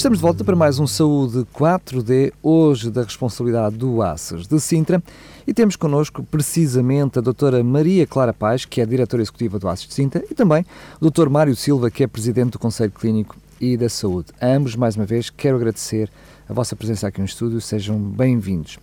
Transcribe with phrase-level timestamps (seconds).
[0.00, 5.02] Estamos de volta para mais um Saúde 4D, hoje da responsabilidade do ACES de Sintra,
[5.46, 9.88] e temos connosco precisamente a doutora Maria Clara Paz, que é diretora executiva do ACES
[9.88, 10.64] de Sintra, e também
[10.98, 11.28] o Dr.
[11.28, 14.28] Mário Silva, que é presidente do Conselho Clínico e da Saúde.
[14.40, 16.10] Ambos, mais uma vez, quero agradecer
[16.48, 18.78] a vossa presença aqui no estúdio, sejam bem-vindos.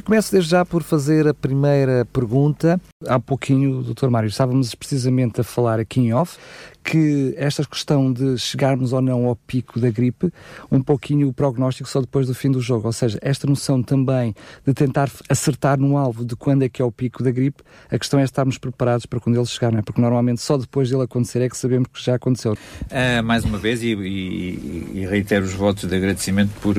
[0.00, 2.80] E começo desde já por fazer a primeira pergunta.
[3.06, 4.08] Há pouquinho, Dr.
[4.08, 6.38] Mário, estávamos precisamente a falar aqui em off
[6.82, 10.32] que esta questão de chegarmos ou não ao pico da gripe,
[10.70, 14.34] um pouquinho o prognóstico só depois do fim do jogo, ou seja, esta noção também
[14.66, 17.98] de tentar acertar no alvo de quando é que é o pico da gripe, a
[17.98, 19.82] questão é estarmos preparados para quando ele chegar, não é?
[19.82, 22.52] Porque normalmente só depois dele acontecer é que sabemos que já aconteceu.
[22.52, 26.76] Uh, mais uma vez, e, e, e, reitero os votos de agradecimento por,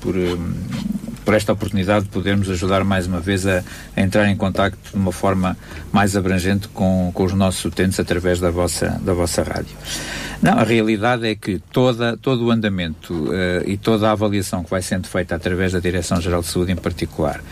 [0.00, 0.14] por,
[1.24, 3.62] por esta oportunidade de podermos ajudar mais uma vez a,
[3.96, 5.56] a entrar em contacto de uma forma
[5.92, 9.76] mais abrangente com, com os nossos utentes através da vossa, da vossa rádio.
[10.42, 14.70] Não, a realidade é que toda, todo o andamento uh, e toda a avaliação que
[14.70, 17.42] vai sendo feita através da Direção-Geral de Saúde em particular,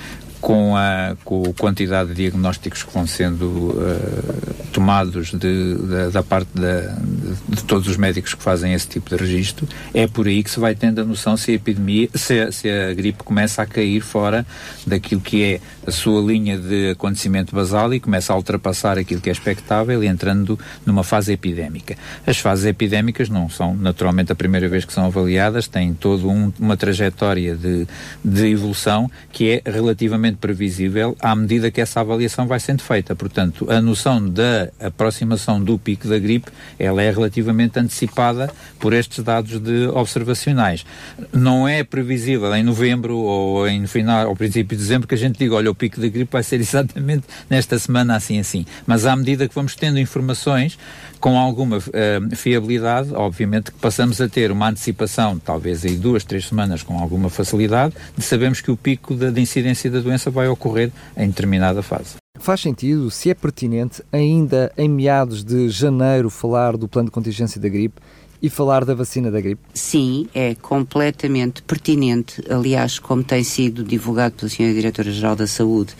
[0.41, 6.22] com a, com a quantidade de diagnósticos que vão sendo uh, tomados de, de, da
[6.22, 10.42] parte de, de, todos os médicos que fazem esse tipo de registro, é por aí
[10.42, 13.67] que se vai tendo a noção se a epidemia, se se a gripe começa a
[13.67, 14.47] cair fora
[14.86, 19.28] daquilo que é a sua linha de acontecimento basal e começa a ultrapassar aquilo que
[19.28, 21.97] é expectável entrando numa fase epidémica.
[22.27, 26.52] As fases epidémicas não são naturalmente a primeira vez que são avaliadas, têm toda um,
[26.58, 27.86] uma trajetória de,
[28.25, 33.14] de evolução que é relativamente previsível à medida que essa avaliação vai sendo feita.
[33.14, 39.24] Portanto, a noção da aproximação do pico da gripe, ela é relativamente antecipada por estes
[39.24, 40.84] dados de observacionais.
[41.32, 45.38] Não é previsível em novembro ou em final, ao princípio de dezembro que a gente
[45.38, 48.67] diga, olha, o pico da gripe vai ser exatamente nesta semana assim assim.
[48.86, 50.78] Mas à medida que vamos tendo informações
[51.20, 56.46] com alguma uh, fiabilidade, obviamente que passamos a ter uma antecipação, talvez aí duas, três
[56.46, 60.48] semanas com alguma facilidade, de sabermos que o pico da, de incidência da doença vai
[60.48, 62.17] ocorrer em determinada fase.
[62.39, 67.61] Faz sentido, se é pertinente, ainda em meados de janeiro falar do plano de contingência
[67.61, 68.01] da gripe
[68.40, 69.61] e falar da vacina da gripe?
[69.74, 72.42] Sim, é completamente pertinente.
[72.48, 74.73] Aliás, como tem sido divulgado pela Sra.
[74.73, 75.95] Diretora-Geral da Saúde,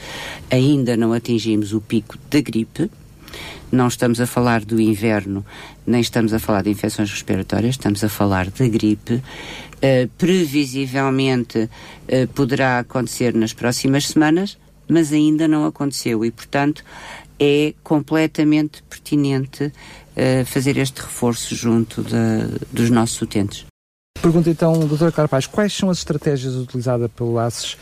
[0.50, 2.91] ainda não atingimos o pico da gripe.
[3.71, 5.45] Não estamos a falar do inverno,
[5.88, 9.15] nem estamos a falar de infecções respiratórias, estamos a falar de gripe.
[9.15, 16.84] Uh, previsivelmente uh, poderá acontecer nas próximas semanas, mas ainda não aconteceu e, portanto,
[17.38, 23.65] é completamente pertinente uh, fazer este reforço junto de, dos nossos utentes.
[24.20, 25.12] Pergunta então, Dr.
[25.12, 27.76] Carpaz, quais são as estratégias utilizadas pelo ACES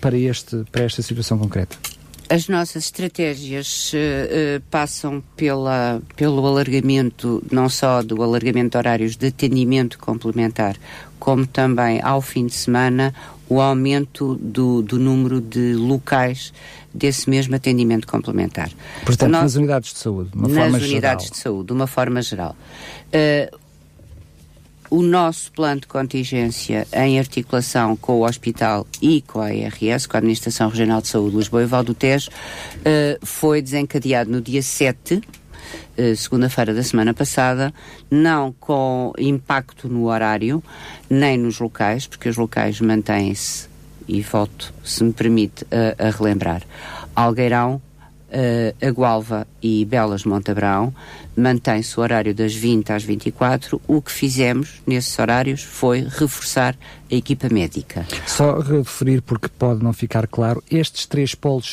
[0.00, 1.76] para, este, para esta situação concreta?
[2.32, 9.26] As nossas estratégias uh, passam pela, pelo alargamento, não só do alargamento de horários de
[9.26, 10.76] atendimento complementar,
[11.18, 13.14] como também ao fim de semana
[13.50, 16.54] o aumento do, do número de locais
[16.94, 18.70] desse mesmo atendimento complementar.
[19.04, 21.32] Portanto, nós, nas unidades de saúde, de uma nas forma unidades geral.
[21.32, 22.56] de saúde, de uma forma geral.
[23.08, 23.61] Uh,
[24.92, 30.18] o nosso plano de contingência em articulação com o hospital e com a ARS, com
[30.18, 34.62] a Administração Regional de Saúde Lisboa e Val do Tejo, uh, foi desencadeado no dia
[34.62, 35.22] 7
[35.96, 37.72] eh, segunda-feira da semana passada,
[38.10, 40.62] não com impacto no horário,
[41.08, 43.68] nem nos locais, porque os locais mantêm-se,
[44.06, 46.62] e volto, se me permite, a, a relembrar.
[47.14, 47.80] Algueirão,
[48.32, 50.92] uh, a Gualva e Belas Montabrão
[51.36, 53.80] mantém-se o horário das 20 às 24.
[53.86, 56.76] O que fizemos nesses horários foi reforçar
[57.10, 58.06] a equipa médica.
[58.26, 61.66] Só referir, porque pode não ficar claro, estes três polos,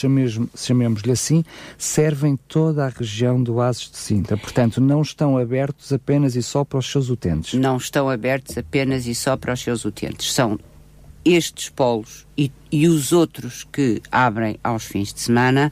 [0.56, 1.44] chamemos-lhe assim,
[1.78, 4.38] servem toda a região do Oasis de Sintra.
[4.38, 7.54] Portanto, não estão abertos apenas e só para os seus utentes.
[7.60, 10.34] Não estão abertos apenas e só para os seus utentes.
[10.34, 10.60] São
[11.24, 15.72] estes polos e, e, os outros que abrem aos fins de semana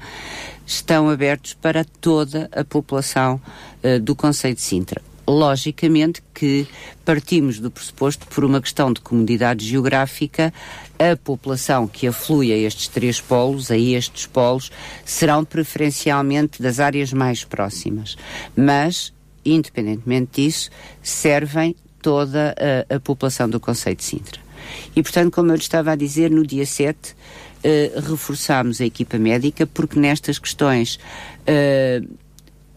[0.66, 3.42] estão abertos para toda a população
[3.84, 5.02] uh, do Conselho de Sintra.
[5.30, 6.66] Logicamente que
[7.04, 10.54] partimos do pressuposto, por uma questão de comodidade geográfica,
[10.98, 14.72] a população que aflui a estes três polos, a estes polos,
[15.04, 18.16] serão preferencialmente das áreas mais próximas.
[18.56, 19.14] Mas,
[19.44, 20.70] independentemente disso,
[21.04, 22.56] servem toda
[22.90, 24.47] a, a população do Conselho de Sintra.
[24.96, 29.18] E, portanto, como eu lhe estava a dizer, no dia 7 uh, reforçámos a equipa
[29.18, 31.00] médica, porque nestas questões
[31.48, 32.08] uh,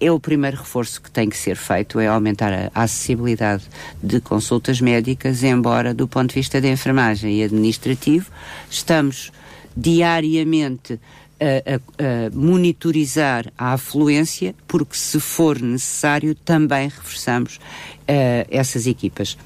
[0.00, 3.64] é o primeiro reforço que tem que ser feito, é aumentar a, acessibilidade
[4.02, 8.30] de consultas médicas, embora do ponto de vista da enfermagem e administrativo,
[8.70, 9.30] estamos
[9.76, 10.98] diariamente
[11.38, 19.36] a, a, a, monitorizar a afluência, porque se for necessário também reforçamos uh, essas equipas.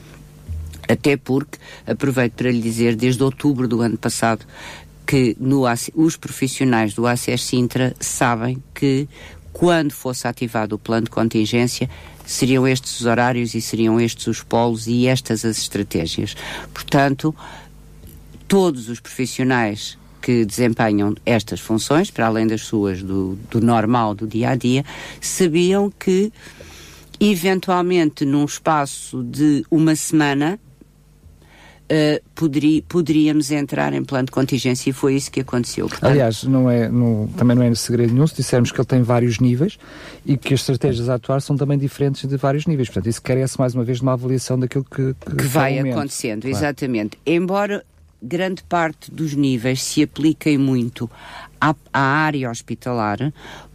[0.89, 4.45] Até porque, aproveito para lhe dizer, desde outubro do ano passado,
[5.07, 5.65] que no,
[5.95, 9.09] os profissionais do ACS Sintra sabem que
[9.53, 11.89] quando fosse ativado o plano de contingência,
[12.27, 16.35] seriam estes os horários e seriam estes os polos e estas as estratégias.
[16.73, 17.35] Portanto,
[18.49, 24.27] todos os profissionais que desempenham estas funções, para além das suas do, do normal, do
[24.27, 24.85] dia a dia,
[25.21, 26.33] sabiam que,
[27.21, 30.59] eventualmente, num espaço de uma semana,
[31.85, 35.89] uh, poderia, poderíamos entrar em plano de contingência e foi isso que aconteceu.
[35.89, 39.03] Portanto, Aliás, não é, não, também não é segredo nenhum se dissermos que ele tem
[39.03, 39.79] vários níveis
[40.25, 42.89] e que as estratégias a atuar são também diferentes de vários níveis.
[42.89, 46.43] Portanto, isso carece mais uma vez de uma avaliação daquilo que, que, que vai acontecendo.
[46.43, 46.57] Claro.
[46.57, 47.19] Exatamente.
[47.27, 47.85] Embora
[48.23, 51.11] grande parte dos níveis se apliquem muito
[51.61, 53.33] à, à área hospitalar,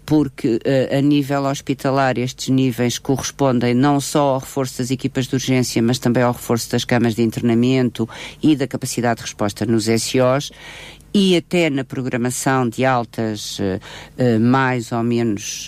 [0.09, 5.35] porque uh, a nível hospitalar estes níveis correspondem não só ao reforço das equipas de
[5.35, 8.09] urgência, mas também ao reforço das camas de internamento
[8.41, 10.51] e da capacidade de resposta nos SOs
[11.13, 13.79] e até na programação de altas uh,
[14.17, 15.67] uh, mais ou menos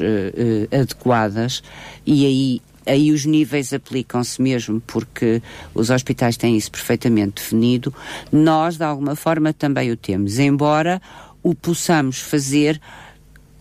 [0.71, 1.61] adequadas.
[2.03, 5.39] E aí aí os níveis aplicam-se mesmo porque
[5.71, 7.93] os hospitais têm isso perfeitamente definido.
[8.31, 10.99] Nós, de alguma forma, também o temos, embora
[11.43, 12.81] o possamos fazer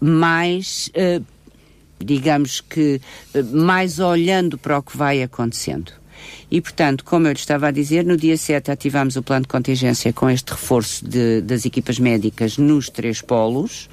[0.00, 1.24] mais, uh,
[1.98, 3.00] digamos que,
[3.34, 5.92] uh, mais olhando para o que vai acontecendo.
[6.50, 9.48] E, portanto, como eu lhe estava a dizer, no dia 7 ativamos o plano de
[9.48, 13.88] contingência com este reforço de, das equipas médicas nos três polos.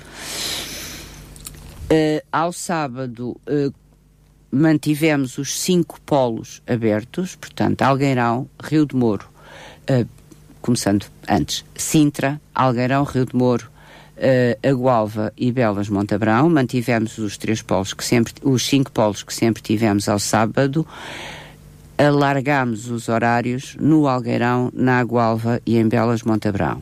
[1.90, 3.74] Uh, ao sábado, uh,
[4.52, 9.30] mantivemos os cinco polos abertos, portanto, Algueirão, Rio de Moro,
[9.90, 10.08] uh,
[10.62, 13.70] começando antes, Sintra, Algueirão, Rio de Moro,
[14.18, 19.24] uh, a Gualva e Belas Montabrão, mantivemos os três polos que sempre, os cinco polos
[19.24, 20.86] que sempre tivemos ao sábado,
[21.98, 26.82] alargamos os horários no Algueirão, na Gualva e em Belas Montabrão.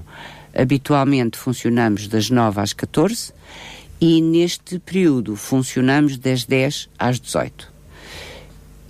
[0.54, 3.34] Habitualmente funcionamos das 9 às 14
[4.00, 7.74] e neste período funcionamos das 10 às 18.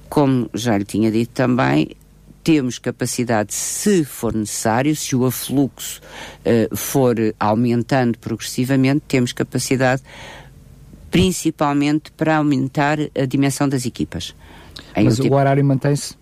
[0.09, 1.89] Como já lhe tinha dito também,
[2.45, 5.99] temos capacidade, se for necessário, se o afluxo
[6.45, 10.03] uh, for aumentando progressivamente, temos capacidade
[11.09, 14.35] principalmente para aumentar a dimensão das equipas.
[14.95, 15.33] Mas o, tipo...
[15.33, 16.15] o horário mantém-se?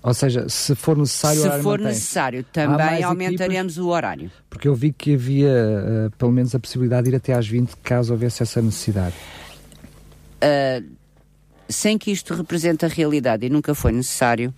[0.00, 4.30] Ou seja, se for necessário, se for necessário, também aumentaremos equipas, o horário.
[4.48, 7.76] Porque eu vi que havia uh, pelo menos a possibilidade de ir até às 20
[7.82, 9.14] caso houvesse essa necessidade.
[10.36, 10.86] Uh,
[11.68, 14.54] sem que isto represente a realidade e nunca foi necessário,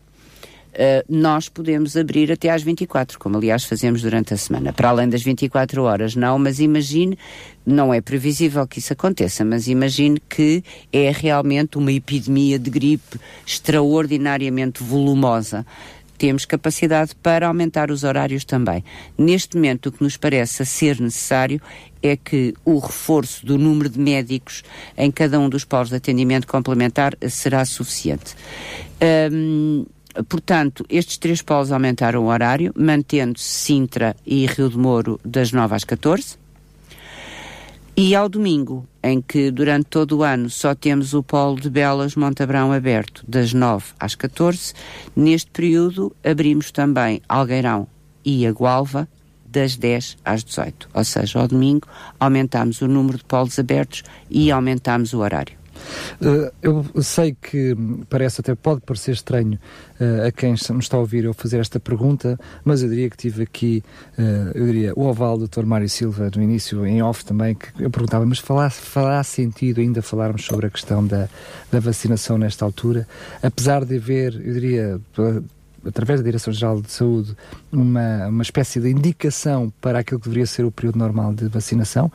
[0.75, 4.73] Uh, nós podemos abrir até às 24, como aliás fazemos durante a semana.
[4.73, 7.17] Para além das 24 horas, não, mas imagine,
[7.65, 13.21] não é previsível que isso aconteça, mas imagine que é realmente uma epidemia de gripe
[13.47, 15.65] extraordinariamente volumosa.
[16.19, 18.85] Temos capacidade para aumentar os horários também.
[19.17, 21.61] Neste momento, o que nos parece ser necessário
[22.03, 24.63] é que o reforço do número de médicos
[24.97, 28.37] em cada um dos polos de atendimento complementar será suficiente.
[29.33, 29.85] Um,
[30.29, 35.75] Portanto, estes três polos aumentaram o horário, mantendo-se Sintra e Rio de Moro das 9
[35.75, 36.37] às 14.
[37.97, 42.17] E ao domingo, em que durante todo o ano só temos o polo de Belas
[42.17, 44.75] Montabrão aberto das 9 às 14,
[45.15, 47.87] neste período abrimos também Algueirão
[48.25, 49.09] e a Gualva
[49.47, 50.89] das 10 às 18.
[50.93, 51.87] Ou seja, ao domingo
[52.19, 55.64] aumentamos o número de polos abertos e aumentamos o horário.
[56.21, 57.77] Uh, eu sei que
[58.09, 59.59] parece até pode parecer estranho
[60.01, 63.17] uh, a quem me está a ouvir eu fazer esta pergunta, mas eu diria que
[63.17, 63.83] tive aqui,
[64.19, 65.65] uh, eu diria, o oval do Dr.
[65.65, 70.03] Mário Silva no início, em off também, que eu perguntava, mas fará, fará sentido ainda
[70.03, 71.29] falarmos sobre a questão da,
[71.71, 73.07] da vacinação nesta altura?
[73.43, 75.01] Apesar de haver, eu diria,
[75.87, 77.37] através da Direção-Geral de Saúde,
[77.73, 82.11] uma, uma espécie de indicação para aquilo que deveria ser o período normal de vacinação,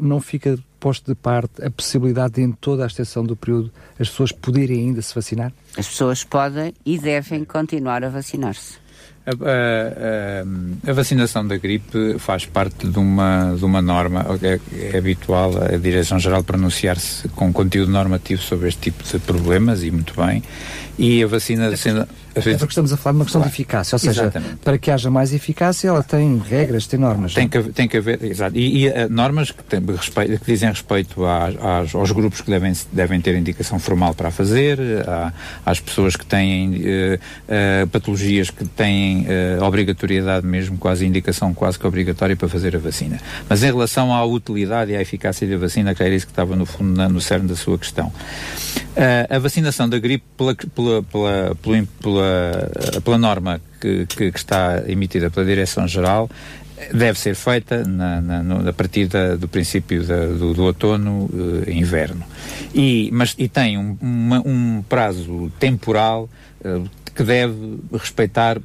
[0.00, 4.08] não fica posto de parte a possibilidade de, em toda a extensão do período, as
[4.08, 5.52] pessoas poderem ainda se vacinar?
[5.76, 8.78] As pessoas podem e devem continuar a vacinar-se.
[9.26, 14.58] A, a, a, vacinação da gripe faz parte de uma, de uma norma, é,
[14.92, 20.14] é habitual a Direção-Geral pronunciar-se com conteúdo normativo sobre este tipo de problemas e muito
[20.16, 20.42] bem.
[20.98, 21.76] E a vacina.
[21.76, 22.08] Sendo...
[22.34, 23.54] É porque estamos a falar de uma questão claro.
[23.54, 24.56] de eficácia, ou seja, Exatamente.
[24.56, 27.34] para que haja mais eficácia, ela tem regras, tem normas.
[27.34, 28.56] Tem que, tem que haver, exato.
[28.56, 32.50] E, e uh, normas que, tem, respeito, que dizem respeito às, às, aos grupos que
[32.50, 35.32] devem, devem ter indicação formal para fazer, à,
[35.66, 39.26] às pessoas que têm uh, uh, patologias que têm
[39.60, 43.18] obrigatoriedade mesmo, quase indicação quase que obrigatória para fazer a vacina.
[43.48, 46.54] Mas em relação à utilidade e à eficácia da vacina, que era isso que estava
[46.54, 48.12] no fundo no cerne da sua questão.
[49.28, 51.56] a vacinação da gripe pela, pela, pela,
[52.00, 56.28] pela pela, pela norma que, que, que está emitida pela Direção-Geral,
[56.92, 61.70] deve ser feita na, na, a partir da, do princípio da, do, do, outono uh,
[61.70, 62.24] inverno.
[62.74, 66.28] E mas e tem um, uma, um prazo temporal
[66.64, 68.58] uh, que deve respeitar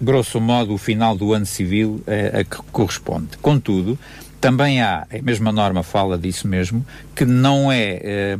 [0.00, 3.36] grosso modo o final do ano civil uh, a que corresponde.
[3.42, 3.98] Contudo
[4.40, 8.36] também há a mesma norma fala disso mesmo que não é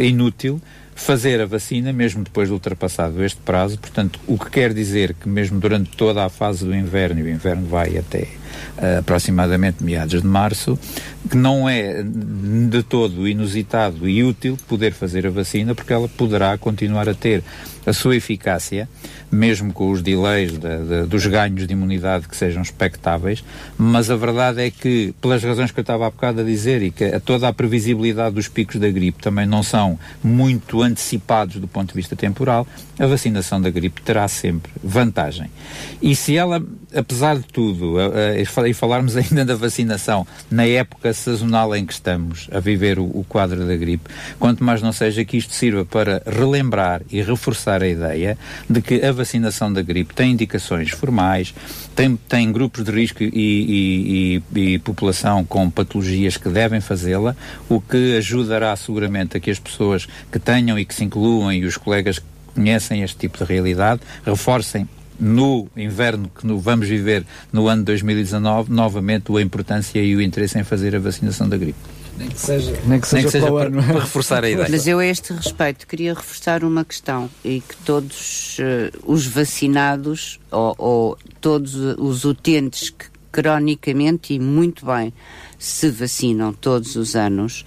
[0.00, 0.58] inútil
[1.00, 5.28] fazer a vacina mesmo depois de ultrapassado este prazo, portanto, o que quer dizer que
[5.28, 8.28] mesmo durante toda a fase do inverno, e o inverno vai até
[8.76, 10.78] uh, aproximadamente meados de março,
[11.28, 16.56] que não é de todo inusitado e útil poder fazer a vacina, porque ela poderá
[16.56, 17.42] continuar a ter
[17.86, 18.88] a sua eficácia,
[19.30, 23.44] mesmo com os delays de, de, dos ganhos de imunidade que sejam expectáveis,
[23.76, 26.90] mas a verdade é que, pelas razões que eu estava há bocado a dizer, e
[26.90, 31.68] que a toda a previsibilidade dos picos da gripe também não são muito antecipados do
[31.68, 32.66] ponto de vista temporal,
[32.98, 35.50] a vacinação da gripe terá sempre vantagem.
[36.02, 36.62] E se ela,
[36.94, 37.96] apesar de tudo,
[38.66, 43.24] e falarmos ainda da vacinação na época sazonal em que estamos a viver o, o
[43.28, 47.88] quadro da gripe, quanto mais não seja que isto sirva para relembrar e reforçar a
[47.88, 48.36] ideia
[48.68, 51.54] de que a vacinação da gripe tem indicações formais,
[51.94, 57.36] tem, tem grupos de risco e, e, e, e população com patologias que devem fazê-la,
[57.68, 61.64] o que ajudará seguramente a que as pessoas que tenham e que se incluam e
[61.64, 62.24] os colegas que
[62.54, 64.88] conhecem este tipo de realidade reforcem
[65.20, 70.58] no inverno que no, vamos viver no ano 2019, novamente a importância e o interesse
[70.58, 71.78] em fazer a vacinação da gripe.
[72.16, 74.68] Nem que seja, nem que seja, nem que seja para, para, para, reforçar a ideia.
[74.68, 80.38] Mas eu a este respeito queria reforçar uma questão e que todos uh, os vacinados
[80.50, 85.12] ou, ou, todos os utentes que cronicamente e muito bem
[85.58, 87.64] se vacinam todos os anos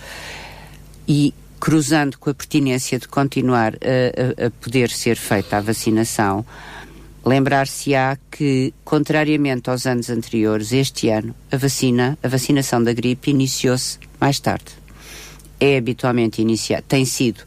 [1.08, 6.46] e cruzando com a pertinência de continuar a, a, a poder ser feita a vacinação,
[7.26, 13.98] Lembrar-se-á que, contrariamente aos anos anteriores, este ano a vacina, a vacinação da gripe iniciou-se
[14.20, 14.66] mais tarde.
[15.60, 17.40] É habitualmente iniciado, tem sido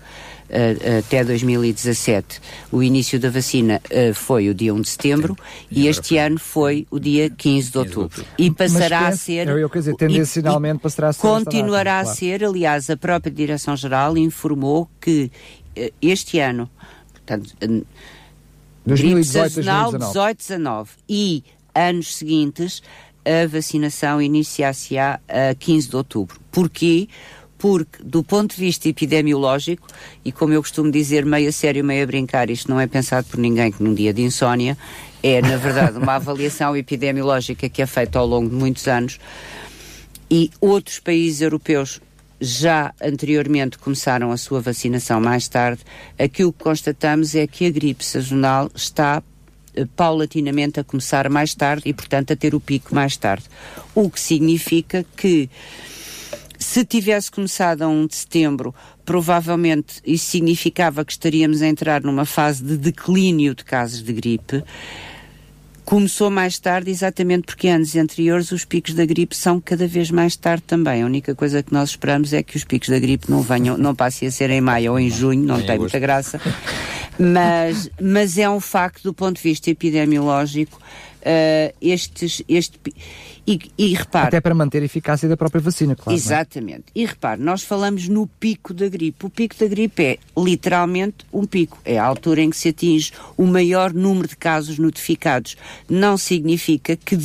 [0.48, 2.40] uh, até 2017
[2.72, 5.36] o início da vacina uh, foi o dia 1 de setembro
[5.70, 8.24] e, e este ano foi o dia 15 de outubro.
[8.38, 9.48] E passará Mas, a ser.
[9.48, 11.20] Eu, eu quer dizer, tendencialmente passará a ser.
[11.20, 15.30] Continuará data, a ser, aliás, a própria Direção-Geral informou que
[15.76, 16.70] uh, este ano,
[17.12, 17.54] portanto
[18.86, 22.82] 2018, sazonal 18, 19 e anos seguintes
[23.26, 26.40] a vacinação iniciar-se-á a 15 de outubro.
[26.52, 27.08] Porquê?
[27.58, 29.88] Porque, do ponto de vista epidemiológico,
[30.24, 33.26] e como eu costumo dizer, meio a sério, meio a brincar, isto não é pensado
[33.26, 34.78] por ninguém que num dia de insónia,
[35.22, 39.18] é, na verdade, uma avaliação epidemiológica que é feita ao longo de muitos anos,
[40.30, 42.00] e outros países europeus
[42.40, 45.82] já anteriormente começaram a sua vacinação mais tarde,
[46.18, 49.22] aquilo que constatamos é que a gripe sazonal está
[49.74, 53.44] eh, paulatinamente a começar mais tarde e, portanto, a ter o pico mais tarde.
[53.94, 55.48] O que significa que
[56.58, 58.74] se tivesse começado a 1 de setembro,
[59.04, 64.64] provavelmente isso significava que estaríamos a entrar numa fase de declínio de casos de gripe.
[65.86, 70.34] Começou mais tarde, exatamente porque anos anteriores os picos da gripe são cada vez mais
[70.34, 71.00] tarde também.
[71.00, 73.94] A única coisa que nós esperamos é que os picos da gripe não venham, não
[73.94, 76.40] passem a ser em maio ou em junho, não tem muita graça.
[77.16, 80.76] Mas, mas é um facto do ponto de vista epidemiológico
[81.26, 82.78] uh, estes, este
[83.46, 84.28] e, e repare.
[84.28, 86.12] Até para manter a eficácia da própria vacina, claro.
[86.12, 86.14] É?
[86.14, 86.84] Exatamente.
[86.94, 87.00] É?
[87.00, 89.26] E repare, nós falamos no pico da gripe.
[89.26, 91.78] O pico da gripe é literalmente um pico.
[91.84, 95.56] É a altura em que se atinge o maior número de casos notificados.
[95.88, 97.16] Não significa que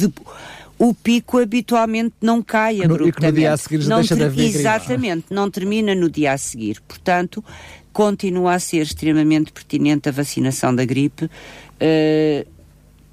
[0.77, 3.09] o pico habitualmente não cai abruptamente.
[3.09, 6.33] E que no dia a seguir não deixa de haver Exatamente, não termina no dia
[6.33, 6.81] a seguir.
[6.87, 7.43] Portanto,
[7.91, 11.25] continua a ser extremamente pertinente a vacinação da gripe.
[11.25, 12.60] Uh,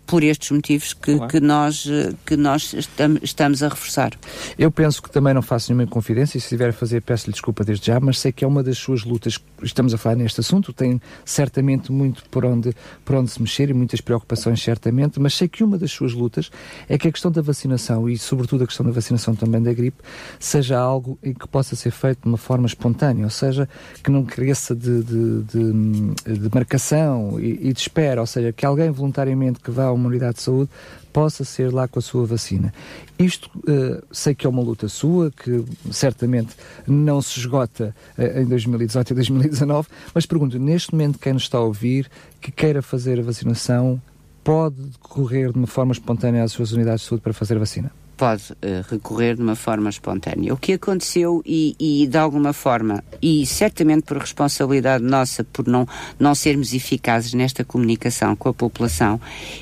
[0.09, 1.31] por estes motivos que, claro.
[1.31, 1.87] que nós,
[2.25, 2.75] que nós
[3.23, 4.13] estamos a reforçar.
[4.59, 7.63] Eu penso que também não faço nenhuma confidência, e se estiver a fazer, peço-lhe desculpa
[7.63, 10.73] desde já, mas sei que é uma das suas lutas, estamos a falar neste assunto,
[10.73, 12.75] tem certamente muito por onde,
[13.05, 16.51] por onde se mexer e muitas preocupações, certamente, mas sei que uma das suas lutas
[16.89, 19.99] é que a questão da vacinação e, sobretudo, a questão da vacinação também da gripe
[20.41, 23.69] seja algo em que possa ser feito de uma forma espontânea, ou seja,
[24.03, 28.65] que não cresça de, de, de, de marcação e, e de espera, ou seja, que
[28.65, 30.71] alguém voluntariamente que vá a uma unidade de saúde
[31.13, 32.73] possa ser lá com a sua vacina.
[33.19, 36.55] Isto uh, sei que é uma luta sua, que certamente
[36.87, 41.59] não se esgota uh, em 2018 e 2019, mas pergunto, neste momento quem nos está
[41.59, 44.01] a ouvir, que queira fazer a vacinação,
[44.45, 47.91] pode correr de uma forma espontânea às suas unidades de saúde para fazer a vacina?
[48.19, 50.53] Pode uh, recorrer de uma forma espontânea.
[50.53, 55.87] O que aconteceu e, e, de alguma forma, e certamente por responsabilidade nossa, por não,
[56.19, 59.21] não sermos eficazes nesta comunicação com a população,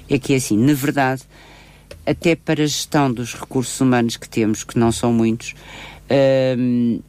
[0.09, 1.23] é que, assim, na verdade,
[2.07, 5.55] até para a gestão dos recursos humanos que temos, que não são muitos,
[6.11, 7.03] uh,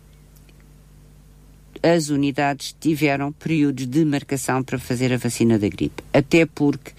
[1.82, 6.04] as unidades tiveram períodos de marcação para fazer a vacina da gripe.
[6.12, 6.92] Até porque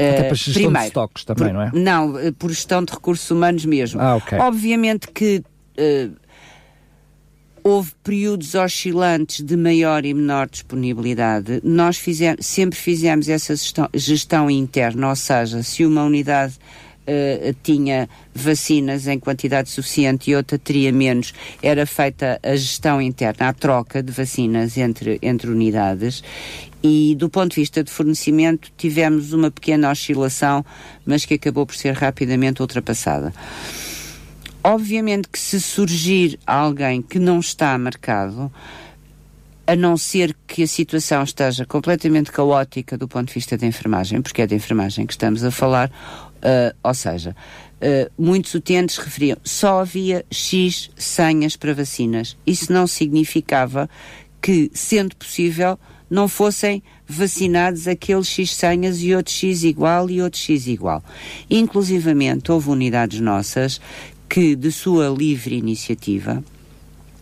[0.00, 1.70] até para gestão primeiro, de estoques também, por, não é?
[1.72, 4.00] Não, eh, por gestão de recursos humanos mesmo.
[4.00, 4.38] Ah, ok.
[4.38, 5.42] Obviamente que
[5.78, 6.16] uh,
[7.62, 11.60] houve períodos oscilantes de maior e menor disponibilidade.
[11.62, 16.54] Nós fizemos, sempre fizemos essa gestão, gestão interna, ou seja, se uma unidade
[17.08, 23.48] Uh, tinha vacinas em quantidade suficiente e outra teria menos, era feita a gestão interna,
[23.48, 26.22] a troca de vacinas entre, entre unidades
[26.82, 30.64] e do ponto de vista de fornecimento tivemos uma pequena oscilação,
[31.04, 33.32] mas que acabou por ser rapidamente ultrapassada.
[34.62, 38.52] Obviamente que se surgir alguém que não está marcado,
[39.66, 44.22] a não ser que a situação esteja completamente caótica do ponto de vista da enfermagem,
[44.22, 47.36] porque é da enfermagem que estamos a falar, uh, ou seja,
[47.82, 52.34] uh, muitos utentes referiam só havia X senhas para vacinas.
[52.46, 53.90] Isso não significava
[54.40, 55.78] que, sendo possível,
[56.10, 61.02] não fossem vacinados aqueles X senhas e outros X igual e outros X igual.
[61.50, 63.80] Inclusivamente, houve unidades nossas
[64.28, 66.42] que, de sua livre iniciativa,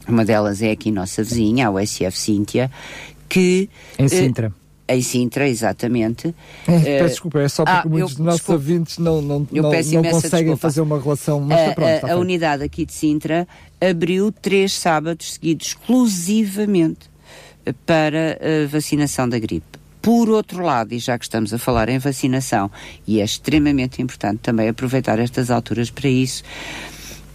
[0.08, 2.70] uma delas é aqui nossa vizinha, a USF Cíntia,
[3.28, 3.68] que...
[3.98, 4.48] Em Sintra.
[4.48, 6.34] Uh, em Sintra, exatamente.
[6.66, 9.40] É, peço uh, desculpa, é só porque ah, muitos dos nossos desculpa, ouvintes não, não,
[9.50, 10.56] não, não conseguem desculpa.
[10.56, 11.40] fazer uma relação.
[11.40, 13.48] Mas a, pronto, a, a unidade aqui de Sintra
[13.80, 17.10] abriu três sábados seguidos exclusivamente
[17.84, 19.78] para a vacinação da gripe.
[20.00, 22.70] Por outro lado, e já que estamos a falar em vacinação,
[23.06, 26.44] e é extremamente importante também aproveitar estas alturas para isso,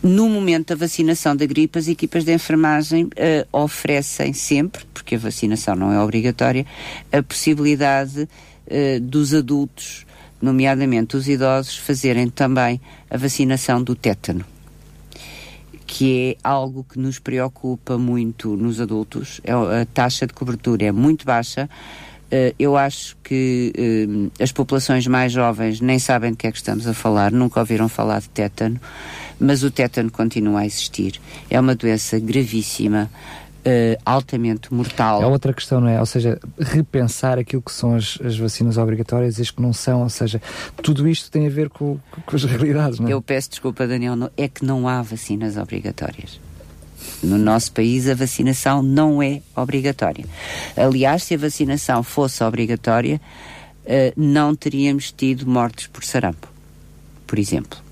[0.02, 3.10] no momento da vacinação da gripe, as equipas de enfermagem uh,
[3.52, 6.66] oferecem sempre, porque a vacinação não é obrigatória,
[7.12, 10.06] a possibilidade uh, dos adultos,
[10.42, 12.80] nomeadamente os idosos, fazerem também
[13.10, 14.46] a vacinação do tétano
[15.92, 19.42] que é algo que nos preocupa muito nos adultos.
[19.44, 21.70] É, a taxa de cobertura é muito baixa.
[22.28, 26.58] Uh, eu acho que uh, as populações mais jovens nem sabem do que é que
[26.58, 28.80] estamos a falar, nunca ouviram falar de tétano,
[29.38, 31.20] mas o tétano continua a existir.
[31.50, 33.12] É uma doença gravíssima.
[33.62, 35.22] Uh, altamente mortal.
[35.22, 36.00] É outra questão, não é?
[36.00, 40.02] Ou seja, repensar aquilo que são as, as vacinas obrigatórias e as que não são,
[40.02, 40.42] ou seja,
[40.82, 43.14] tudo isto tem a ver com, com as realidades, não é?
[43.14, 46.40] Eu peço desculpa, Daniel, não, é que não há vacinas obrigatórias.
[47.22, 50.26] No nosso país a vacinação não é obrigatória.
[50.76, 53.22] Aliás, se a vacinação fosse obrigatória,
[53.86, 56.48] uh, não teríamos tido mortes por sarampo,
[57.28, 57.91] por exemplo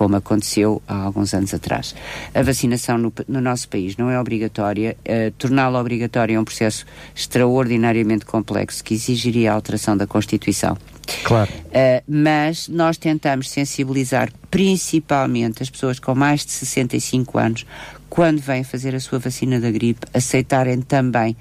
[0.00, 1.94] como aconteceu há alguns anos atrás.
[2.34, 6.86] A vacinação no, no nosso país não é obrigatória, uh, torná-la obrigatória é um processo
[7.14, 10.74] extraordinariamente complexo que exigiria a alteração da Constituição.
[11.22, 11.50] Claro.
[11.52, 17.66] Uh, mas nós tentamos sensibilizar principalmente as pessoas com mais de 65 anos
[18.10, 21.36] quando vêm fazer a sua vacina da gripe, aceitarem também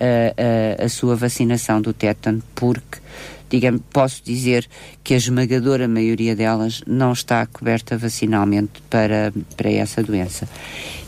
[0.00, 2.98] uh, uh, a sua vacinação do tétano, porque
[3.50, 4.66] digamos, posso dizer
[5.04, 10.48] que a esmagadora maioria delas não está coberta vacinalmente para, para essa doença.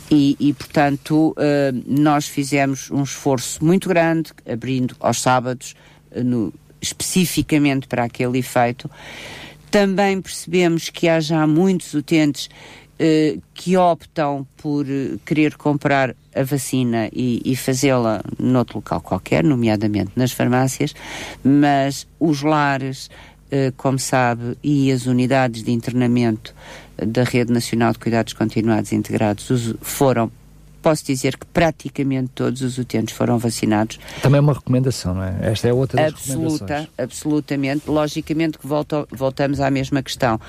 [0.08, 5.74] E, e portanto, uh, nós fizemos um esforço muito grande, abrindo aos sábados,
[6.14, 8.88] no, especificamente para aquele efeito.
[9.70, 12.48] Também percebemos que há já muitos utentes
[13.52, 14.86] que optam por
[15.24, 20.94] querer comprar a vacina e, e fazê-la noutro local qualquer, nomeadamente nas farmácias,
[21.42, 23.10] mas os lares,
[23.50, 26.54] eh, como sabe, e as unidades de internamento
[26.96, 30.30] da Rede Nacional de Cuidados Continuados Integrados foram
[30.86, 33.98] posso dizer que praticamente todos os utentes foram vacinados.
[34.22, 35.36] Também é uma recomendação, não é?
[35.40, 37.90] Esta é outra das Absoluta, absolutamente.
[37.90, 40.40] Logicamente que volto, voltamos à mesma questão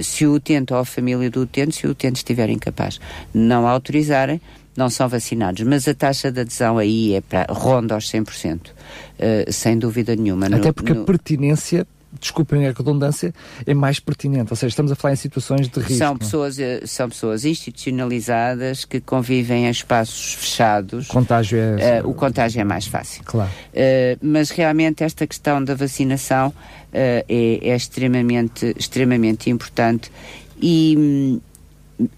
[0.00, 3.00] se o utente ou a família do utente, se o utente estiver incapaz,
[3.34, 4.40] não autorizarem,
[4.76, 5.62] não são vacinados.
[5.62, 10.46] Mas a taxa de adesão aí é para ronda aos 100%, uh, sem dúvida nenhuma.
[10.46, 11.02] Até porque no...
[11.02, 11.86] a pertinência
[12.18, 13.32] desculpem a redundância,
[13.66, 14.52] é mais pertinente.
[14.52, 15.94] Ou seja, estamos a falar em situações de risco.
[15.94, 21.06] São pessoas, eh, são pessoas institucionalizadas que convivem em espaços fechados.
[21.06, 22.02] Contágio é...
[22.02, 23.22] Uh, o contágio é mais fácil.
[23.24, 23.50] Claro.
[23.50, 26.54] Uh, mas realmente esta questão da vacinação uh,
[26.92, 30.10] é, é, extremamente, extremamente importante
[30.60, 31.40] e hum,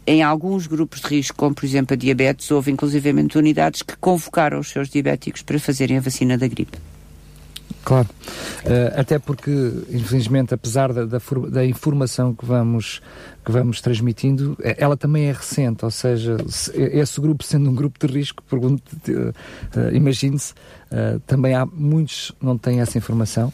[0.07, 4.59] em alguns grupos de risco, como por exemplo a diabetes, houve inclusivamente unidades que convocaram
[4.59, 6.79] os seus diabéticos para fazerem a vacina da gripe.
[7.85, 8.09] Claro,
[8.65, 9.51] uh, até porque,
[9.91, 11.19] infelizmente, apesar da, da,
[11.51, 13.01] da, informação que vamos,
[13.45, 16.37] que vamos transmitindo, eh, ela também é recente, ou seja,
[16.75, 20.53] esse grupo sendo um grupo de risco, uh, imagine-se,
[20.93, 23.53] uh, também há muitos não têm essa informação,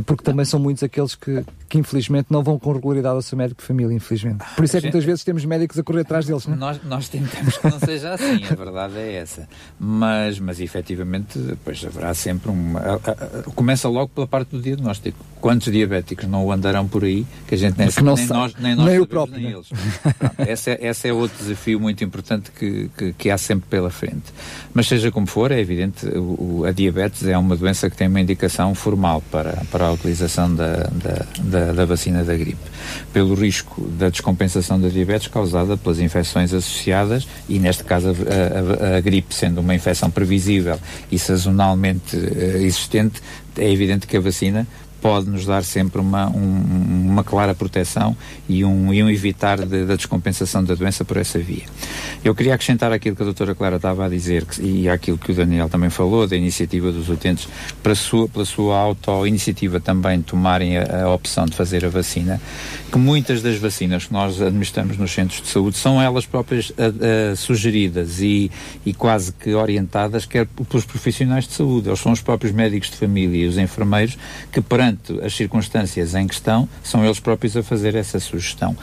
[0.00, 3.60] porque também são muitos aqueles que, que infelizmente não vão com regularidade ao seu médico
[3.60, 4.44] de família, infelizmente.
[4.56, 6.56] Por isso é que muitas vezes temos médicos a correr atrás deles, não é?
[6.56, 9.48] Nós, nós tentamos que não seja assim, a verdade é essa.
[9.78, 12.80] Mas, mas efetivamente, pois haverá sempre uma.
[12.80, 15.18] A, a, a, começa logo pela parte do diagnóstico.
[15.40, 18.86] Quantos diabéticos não andarão por aí que a gente nem, sabe, nem nós, nem nós
[18.86, 19.56] nem sabemos, próprio, nem né?
[19.56, 19.68] eles.
[19.68, 23.90] Pronto, esse, é, esse é outro desafio muito importante que, que, que, há sempre pela
[23.90, 24.32] frente.
[24.72, 28.20] Mas seja como for, é evidente, o, a diabetes é uma doença que tem uma
[28.20, 32.70] indicação formal para, para a utilização da, da, da da, vacina da gripe,
[33.12, 38.96] pelo risco da descompensação da diabetes causada pelas infecções associadas e, neste caso, a, a,
[38.96, 40.78] a gripe sendo uma infecção previsível
[41.10, 43.20] e sazonalmente uh, existente,
[43.56, 44.66] é evidente que a vacina
[45.04, 48.16] pode nos dar sempre uma, um, uma clara proteção
[48.48, 51.64] e um, e um evitar de, da descompensação da doença por essa via.
[52.24, 55.30] Eu queria acrescentar aquilo que a doutora Clara estava a dizer que, e aquilo que
[55.30, 57.46] o Daniel também falou, da iniciativa dos utentes,
[57.82, 62.40] para sua, pela sua auto-iniciativa também tomarem a, a, opção de fazer a vacina,
[62.90, 67.32] que muitas das vacinas que nós administramos nos centros de saúde são elas próprias a,
[67.32, 68.50] a, sugeridas e,
[68.86, 71.90] e quase que orientadas quer pelos profissionais de saúde.
[71.90, 74.16] Eles são os próprios médicos de família e os enfermeiros
[74.50, 78.76] que perante perante as circunstâncias em questão, são eles próprios a fazer essa sugestão.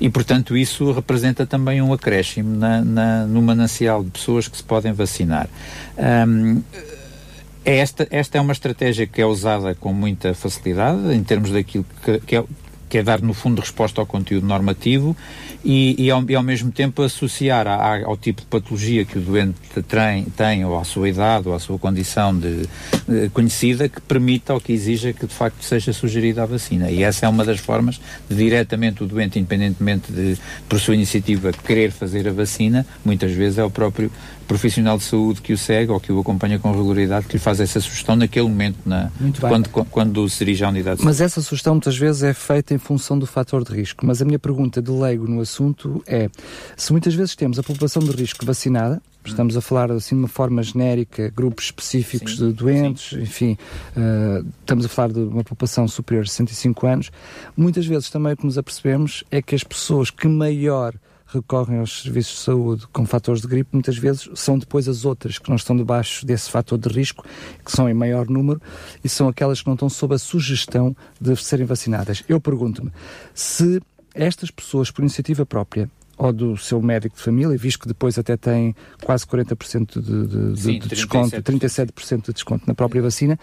[0.00, 4.62] E, portanto, isso representa também um acréscimo na, na, no manancial de pessoas que se
[4.62, 5.48] podem vacinar.
[5.96, 6.62] Um,
[7.64, 12.18] esta, esta é uma estratégia que é usada com muita facilidade, em termos daquilo que,
[12.20, 12.44] que é,
[12.94, 15.16] que é dar, no fundo, resposta ao conteúdo normativo
[15.64, 19.20] e, e, ao, e ao, mesmo tempo associar a, ao tipo de patologia que o
[19.20, 22.68] doente tem, tem, ou à sua idade, ou à sua condição de,
[23.08, 26.88] de, conhecida, que permita ou que exija que de facto seja sugerida a vacina.
[26.88, 31.50] E essa é uma das formas de diretamente o doente, independentemente de, por sua iniciativa,
[31.50, 34.08] querer fazer a vacina, muitas vezes é o próprio
[34.46, 37.60] profissional de saúde que o segue ou que o acompanha com regularidade que lhe faz
[37.60, 41.74] essa sugestão naquele momento, na, quando, quando se dirige à unidade de Mas essa sugestão
[41.74, 44.06] muitas vezes é feita em função do fator de risco.
[44.06, 46.28] Mas a minha pergunta de leigo no assunto assunto é:
[46.76, 50.28] se muitas vezes temos a população de risco vacinada, estamos a falar assim de uma
[50.28, 53.22] forma genérica, grupos específicos sim, de doentes, sim.
[53.22, 53.58] enfim,
[53.96, 57.10] uh, estamos a falar de uma população superior a 65 anos,
[57.56, 60.94] muitas vezes também o que nos apercebemos é que as pessoas que maior
[61.34, 65.38] recorrem aos serviços de saúde com fatores de gripe, muitas vezes são depois as outras
[65.38, 67.24] que não estão debaixo desse fator de risco,
[67.64, 68.60] que são em maior número,
[69.02, 72.22] e são aquelas que não estão sob a sugestão de serem vacinadas.
[72.28, 72.90] Eu pergunto-me,
[73.34, 73.80] se
[74.14, 78.36] estas pessoas, por iniciativa própria, ou do seu médico de família, visto que depois até
[78.36, 81.92] tem quase 40% de, de, Sim, de desconto, 37%.
[81.92, 83.38] 37% de desconto na própria vacina,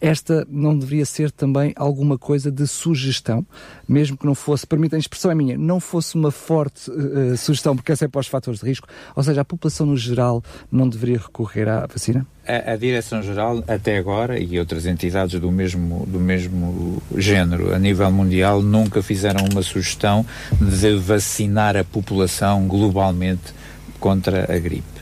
[0.00, 3.46] esta não deveria ser também alguma coisa de sugestão,
[3.88, 7.76] mesmo que não fosse, permitem a expressão é minha, não fosse uma forte uh, sugestão,
[7.76, 10.88] porque essa é para os fatores de risco, ou seja, a população no geral não
[10.88, 12.26] deveria recorrer à vacina?
[12.46, 18.10] A, a Direção-Geral, até agora, e outras entidades do mesmo, do mesmo género a nível
[18.10, 20.24] mundial, nunca fizeram uma sugestão
[20.60, 23.54] de vacinar a população globalmente
[23.98, 24.95] contra a gripe.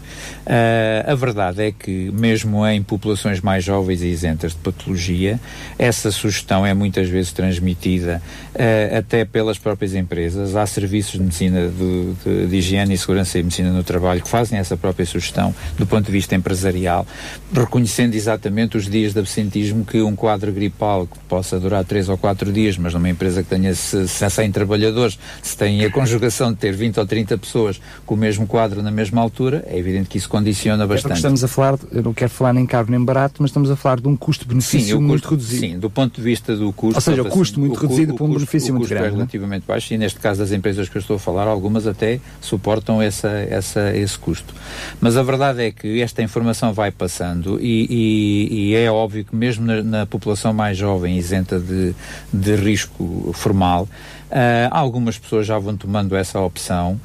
[0.45, 5.41] Uh, a verdade é que, mesmo em populações mais jovens e isentas de patologia,
[5.79, 8.21] essa sugestão é muitas vezes transmitida
[8.55, 10.55] uh, até pelas próprias empresas.
[10.55, 14.59] Há serviços de medicina de, de, higiene e segurança e medicina no trabalho que fazem
[14.59, 17.07] essa própria sugestão do ponto de vista empresarial,
[17.53, 22.19] reconhecendo exatamente os dias de absentismo que um quadro gripal que possa durar 3 ou
[22.19, 26.73] 4 dias, mas numa empresa que tenha 100 trabalhadores, se tem a conjugação de ter
[26.75, 30.34] 20 ou 30 pessoas com o mesmo quadro na mesma altura, é evidente que isso
[30.35, 31.13] condiciona bastante.
[31.13, 33.77] É estamos a falar, eu não quero falar nem caro nem barato, mas estamos a
[33.77, 35.61] falar de um custo-benefício muito reduzido.
[35.61, 36.97] Sim, do ponto de vista do custo.
[36.97, 39.05] Ou seja, o custo muito o, reduzido para um benefício muito grande.
[39.05, 41.47] O custo é relativamente baixo e neste caso das empresas que eu estou a falar,
[41.47, 44.53] algumas até suportam essa, essa, esse custo.
[45.01, 49.37] Mas a verdade é que esta informação vai passando e, e, e é óbvio que
[49.37, 51.95] mesmo na, na, população mais jovem, isenta de,
[52.33, 57.01] de risco formal, uh, algumas pessoas já vão tomando essa opção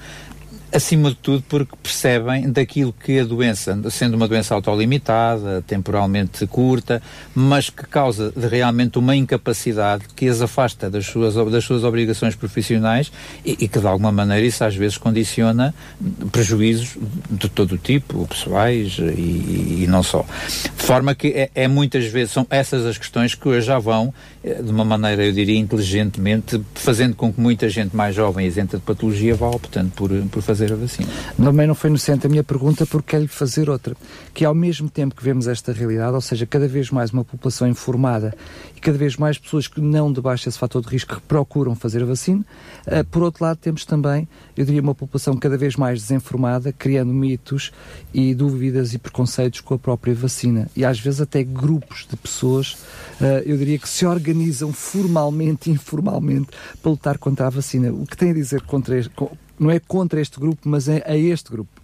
[0.74, 7.02] acima de tudo porque percebem daquilo que a doença, sendo uma doença autolimitada, temporalmente curta,
[7.34, 13.12] mas que causa realmente uma incapacidade que as afasta das suas, das suas obrigações profissionais
[13.46, 15.74] e, e que de alguma maneira isso às vezes condiciona
[16.32, 16.98] prejuízos
[17.30, 20.26] de todo o tipo, pessoais e, e não só.
[20.78, 24.14] De forma que é, é, muitas vezes, são essas as questões que hoje já vão,
[24.44, 28.84] de uma maneira, eu diria, inteligentemente, fazendo com que muita gente mais jovem isenta de
[28.84, 31.08] patologia vá optando por, por fazer fazer a vacina.
[31.38, 33.96] Também não foi inocente a minha pergunta porque quero-lhe fazer outra,
[34.34, 37.68] que ao mesmo tempo que vemos esta realidade, ou seja, cada vez mais uma população
[37.68, 38.36] informada
[38.80, 42.06] e cada vez mais pessoas que não debaixam esse fator de risco procuram fazer a
[42.06, 42.46] vacina,
[42.88, 47.14] uh, por outro lado temos também, eu diria, uma população cada vez mais desinformada, criando
[47.14, 47.74] mitos
[48.14, 50.70] e dúvidas e preconceitos com a própria vacina.
[50.78, 52.78] E às vezes até grupos de pessoas,
[53.20, 56.48] uh, eu diria, que se organizam formalmente e informalmente
[56.82, 57.92] para lutar contra a vacina.
[57.92, 59.12] O que tem a dizer contra este,
[59.60, 61.79] não é contra este grupo, mas é a este grupo.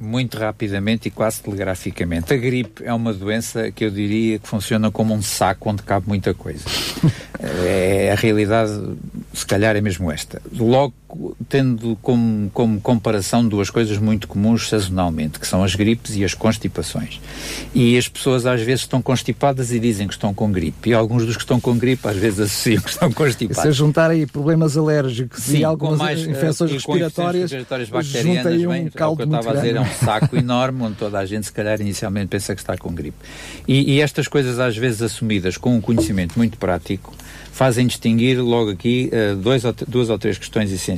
[0.00, 2.32] Muito rapidamente e quase telegraficamente.
[2.32, 6.06] A gripe é uma doença que eu diria que funciona como um saco onde cabe
[6.08, 6.64] muita coisa.
[7.40, 8.72] é, a realidade,
[9.32, 10.40] se calhar, é mesmo esta.
[10.52, 10.94] Logo
[11.48, 16.34] tendo como, como comparação duas coisas muito comuns sazonalmente, que são as gripes e as
[16.34, 17.20] constipações.
[17.74, 20.90] E as pessoas às vezes estão constipadas e dizem que estão com gripe.
[20.90, 23.62] E alguns dos que estão com gripe às vezes associam que estão constipados.
[23.62, 28.68] Se juntar aí problemas alérgicos Sim, e algumas mais, eh, infecções respiratórias, respiratórias bacterianas, um
[28.68, 31.24] bem, caldo o que eu estava a dizer é um saco enorme onde toda a
[31.24, 33.16] gente se calhar inicialmente pensa que está com gripe.
[33.66, 37.14] E, e estas coisas às vezes assumidas com um conhecimento muito prático
[37.50, 40.97] fazem distinguir logo aqui uh, dois ou duas ou três questões essenciais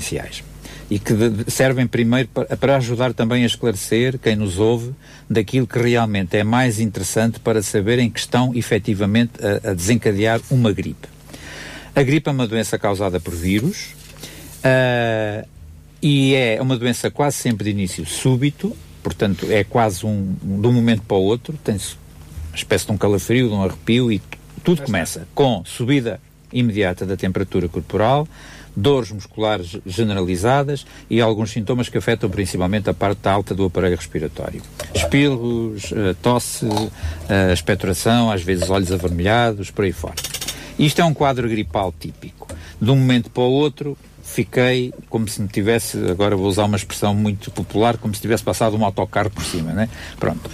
[0.91, 1.15] e que
[1.49, 4.93] servem primeiro para, para, ajudar também a esclarecer quem nos ouve
[5.29, 10.73] daquilo que realmente é mais interessante para saberem que estão efetivamente a, a desencadear uma
[10.73, 11.09] gripe.
[11.95, 13.95] A gripe é uma doença causada por vírus
[14.65, 15.47] uh,
[16.03, 20.73] e é uma doença quase sempre de início súbito, portanto é quase um, de um
[20.73, 21.95] momento para o outro, tem-se
[22.49, 24.21] uma espécie de um calafrio, de um arrepio e
[24.65, 26.21] tudo começa com subida
[26.53, 28.27] imediata da temperatura corporal,
[28.81, 34.63] dores musculares generalizadas e alguns sintomas que afetam principalmente a parte alta do aparelho respiratório.
[34.95, 36.67] Espirros, eh, tosse,
[37.29, 40.15] eh, expectoração, às vezes olhos avermelhados, por aí fora.
[40.79, 42.49] Isto é um quadro gripal típico.
[42.81, 46.77] De um momento para o outro, fiquei como se me tivesse, agora vou usar uma
[46.77, 49.89] expressão muito popular, como se tivesse passado um autocarro por cima, né?
[50.19, 50.51] Pronto.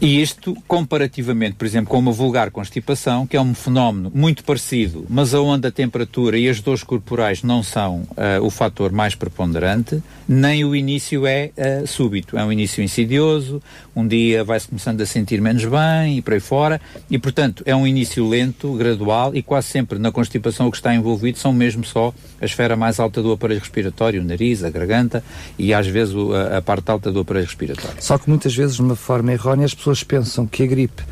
[0.00, 5.04] E isto, comparativamente, por exemplo, com uma vulgar constipação, que é um fenómeno muito parecido,
[5.10, 10.02] mas onde a temperatura e as dores corporais não são uh, o fator mais preponderante,
[10.26, 12.38] nem o início é uh, súbito.
[12.38, 13.62] É um início insidioso,
[13.94, 17.76] um dia vai-se começando a sentir menos bem e por aí fora, e portanto é
[17.76, 21.84] um início lento, gradual, e quase sempre na constipação o que está envolvido são mesmo
[21.84, 25.22] só a esfera mais alta do aparelho respiratório, o nariz, a garganta
[25.58, 27.96] e às vezes a, a parte alta do aparelho respiratório.
[28.00, 31.02] Só que muitas vezes, de uma forma errónea, as pessoas pessoas pensam que a gripe,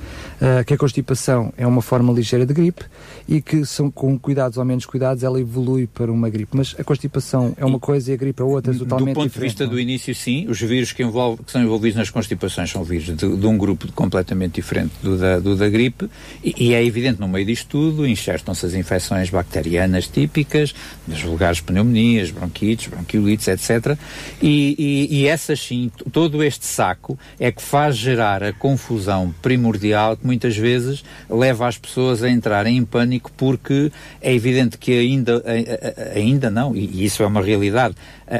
[0.40, 2.84] uh, que a constipação é uma forma ligeira de gripe
[3.28, 6.56] e que são com cuidados ou menos cuidados ela evolui para uma gripe.
[6.56, 9.14] Mas a constipação é uma coisa e a gripe é outra, totalmente diferente.
[9.14, 9.72] Do ponto de vista não?
[9.72, 10.46] do início, sim.
[10.48, 13.90] Os vírus que, envolve, que são envolvidos nas constipações são vírus de, de um grupo
[13.92, 16.08] completamente diferente do da, do da gripe
[16.42, 20.74] e, e, é evidente no meio disto tudo enxertam-se as infecções bacterianas típicas,
[21.06, 23.98] das vulgares pneumonias, bronquites, bronquiolites, etc.
[24.40, 30.16] E, e, e essas sim, todo este saco é que faz gerar a confusão primordial
[30.16, 35.42] que muitas vezes leva as pessoas a entrarem em pânico porque é evidente que ainda,
[36.14, 37.94] ainda não, e isso é uma realidade,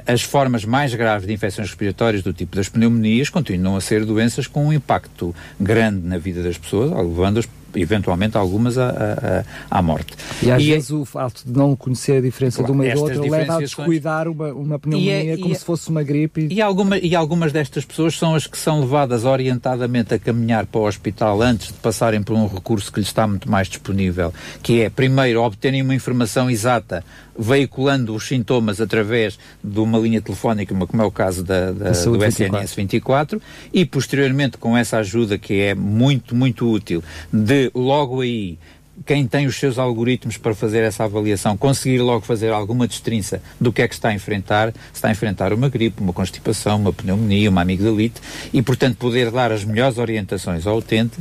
[0.07, 4.47] as formas mais graves de infecções respiratórias do tipo das pneumonias continuam a ser doenças
[4.47, 10.15] com um impacto grande na vida das pessoas, levando-as eventualmente algumas à, à, à morte.
[10.43, 12.79] E às e é vezes é, o facto de não conhecer a diferença claro, de
[12.79, 16.03] uma e da outra leva a descuidar uma, uma pneumonia é, como se fosse uma
[16.03, 16.49] gripe.
[16.51, 20.81] E, alguma, e algumas destas pessoas são as que são levadas orientadamente a caminhar para
[20.81, 24.83] o hospital antes de passarem por um recurso que lhes está muito mais disponível, que
[24.83, 27.05] é, primeiro, obterem uma informação exata
[27.39, 32.25] veiculando os sintomas através de uma linha telefónica, como é o caso da, da do
[32.25, 33.41] SNS 24,
[33.73, 38.59] e posteriormente com essa ajuda que é muito, muito útil, de logo aí
[39.07, 43.73] quem tem os seus algoritmos para fazer essa avaliação conseguir logo fazer alguma destrinça do
[43.73, 46.93] que é que está a enfrentar, se está a enfrentar uma gripe, uma constipação, uma
[46.93, 48.21] pneumonia, uma amigdalite,
[48.53, 51.19] e portanto poder dar as melhores orientações ao utente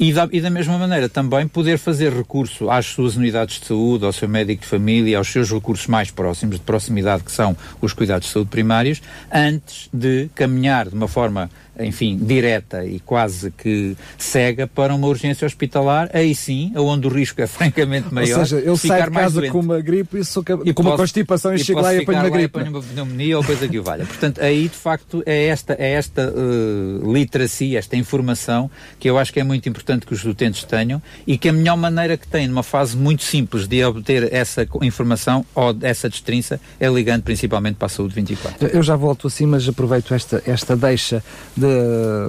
[0.00, 4.06] e da, e da, mesma maneira também poder fazer recurso às suas unidades de saúde,
[4.06, 7.92] ao seu médico de família, aos seus recursos mais próximos, de proximidade, que são os
[7.92, 11.50] cuidados de saúde primários, antes de caminhar de uma forma
[11.84, 17.40] enfim, direta e quase que cega para uma urgência hospitalar, aí sim, onde o risco
[17.40, 18.40] é francamente maior.
[18.40, 21.52] Ou seja, eu saio de casa com uma gripe e, sou, e com uma constipação
[21.52, 22.58] e, e chego lá e apanho uma gripe.
[22.58, 24.04] E apanho uma pneumonia ou coisa que o valha.
[24.04, 29.32] Portanto, aí de facto é esta, é esta uh, literacia, esta informação que eu acho
[29.32, 32.46] que é muito importante que os utentes tenham e que a melhor maneira que têm,
[32.46, 37.86] numa fase muito simples de obter essa informação ou essa destrinça, é ligando principalmente para
[37.86, 38.68] a saúde 24.
[38.68, 41.22] Eu já volto assim, mas aproveito esta, esta deixa
[41.56, 41.66] de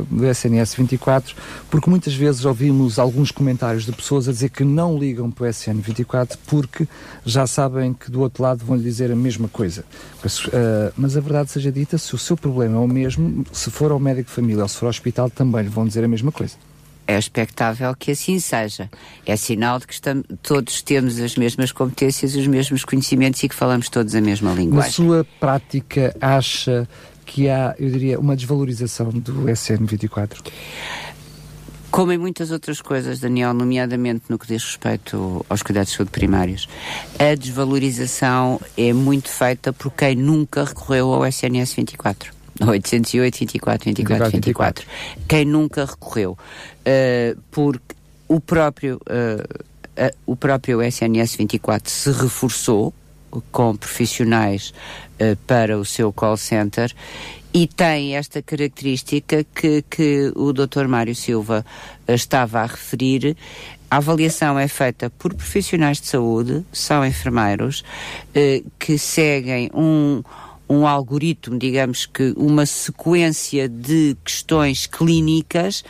[0.10, 1.36] do SNS 24,
[1.70, 5.54] porque muitas vezes ouvimos alguns comentários de pessoas a dizer que não ligam para o
[5.54, 6.88] SN 24 porque
[7.26, 9.84] já sabem que do outro lado vão lhe dizer a mesma coisa.
[10.24, 10.52] Mas, uh,
[10.96, 14.00] mas a verdade seja dita, se o seu problema é o mesmo, se for ao
[14.00, 16.56] médico de família ou se for ao hospital, também lhe vão dizer a mesma coisa.
[17.08, 18.90] É expectável que assim seja.
[19.26, 23.56] É sinal de que estamos, todos temos as mesmas competências, os mesmos conhecimentos e que
[23.56, 24.88] falamos todos a mesma linguagem.
[24.88, 26.88] Na sua prática, acha
[27.32, 30.52] que há, eu diria, uma desvalorização do SN24?
[31.90, 36.12] Como em muitas outras coisas, Daniel, nomeadamente no que diz respeito aos cuidados de saúde
[36.12, 36.68] primários,
[37.18, 42.34] a desvalorização é muito feita por quem nunca recorreu ao SNS 24.
[42.62, 44.88] 808, 24, 24, 24.
[45.28, 46.38] Quem nunca recorreu.
[46.82, 47.96] Uh, porque
[48.28, 49.62] o próprio, uh,
[50.02, 52.94] uh, o próprio SNS 24 se reforçou
[53.52, 54.74] com profissionais
[55.22, 56.92] uh, para o seu call center
[57.54, 60.88] e tem esta característica que, que o Dr.
[60.88, 61.66] Mário Silva
[62.08, 63.36] uh, estava a referir.
[63.90, 67.84] A avaliação é feita por profissionais de saúde, são enfermeiros,
[68.30, 70.24] uh, que seguem um,
[70.68, 75.84] um algoritmo, digamos que uma sequência de questões clínicas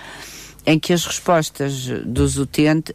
[0.66, 2.94] em que as respostas dos utentes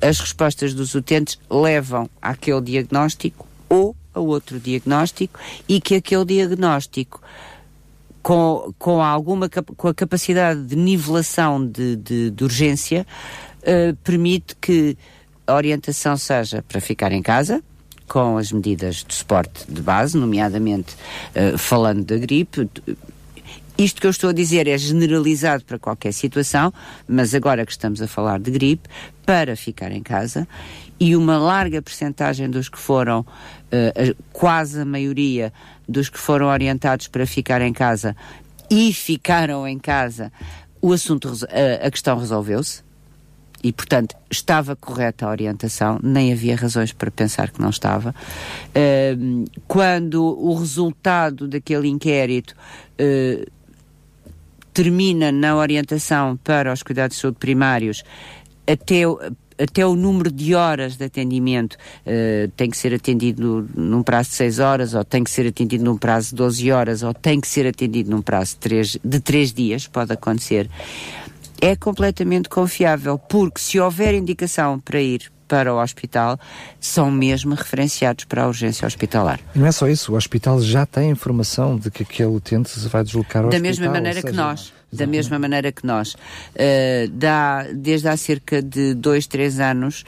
[0.00, 7.20] as respostas dos utentes levam àquele diagnóstico ou a outro diagnóstico e que aquele diagnóstico
[8.22, 13.06] com, com alguma com a capacidade de nivelação de, de, de urgência
[13.62, 14.96] uh, permite que
[15.46, 17.62] a orientação seja para ficar em casa
[18.08, 20.94] com as medidas de suporte de base, nomeadamente
[21.34, 22.68] uh, falando da gripe,
[23.78, 26.72] isto que eu estou a dizer é generalizado para qualquer situação,
[27.06, 28.88] mas agora que estamos a falar de gripe,
[29.24, 30.48] para ficar em casa,
[30.98, 35.52] e uma larga percentagem dos que foram, uh, quase a maioria
[35.86, 38.16] dos que foram orientados para ficar em casa
[38.70, 40.32] e ficaram em casa,
[40.80, 42.84] o assunto, a, a questão resolveu-se.
[43.62, 48.14] E, portanto, estava correta a orientação, nem havia razões para pensar que não estava.
[48.70, 52.54] Uh, quando o resultado daquele inquérito
[54.76, 58.04] termina na orientação para os cuidados de saúde primários,
[58.66, 59.04] até
[59.58, 64.36] até o número de horas de atendimento uh, tem que ser atendido num prazo de
[64.36, 67.48] 6 horas, ou tem que ser atendido num prazo de 12 horas, ou tem que
[67.48, 70.68] ser atendido num prazo de 3, de 3 dias, pode acontecer.
[71.58, 76.38] É completamente confiável, porque se houver indicação para ir para o hospital
[76.80, 79.40] são mesmo referenciados para a urgência hospitalar.
[79.54, 82.88] E não é só isso, o hospital já tem informação de que aquele utente se
[82.88, 83.62] vai deslocar ao da hospital.
[83.62, 84.72] Da mesma maneira seja, que nós.
[84.92, 86.14] Da mesma maneira que nós.
[86.14, 90.04] Uh, dá, desde há cerca de dois, três anos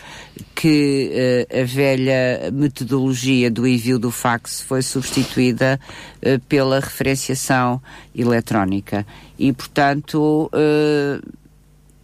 [0.54, 5.78] que uh, a velha metodologia do envio do fax foi substituída
[6.22, 7.82] uh, pela referenciação
[8.14, 9.06] eletrónica.
[9.38, 10.50] E, portanto,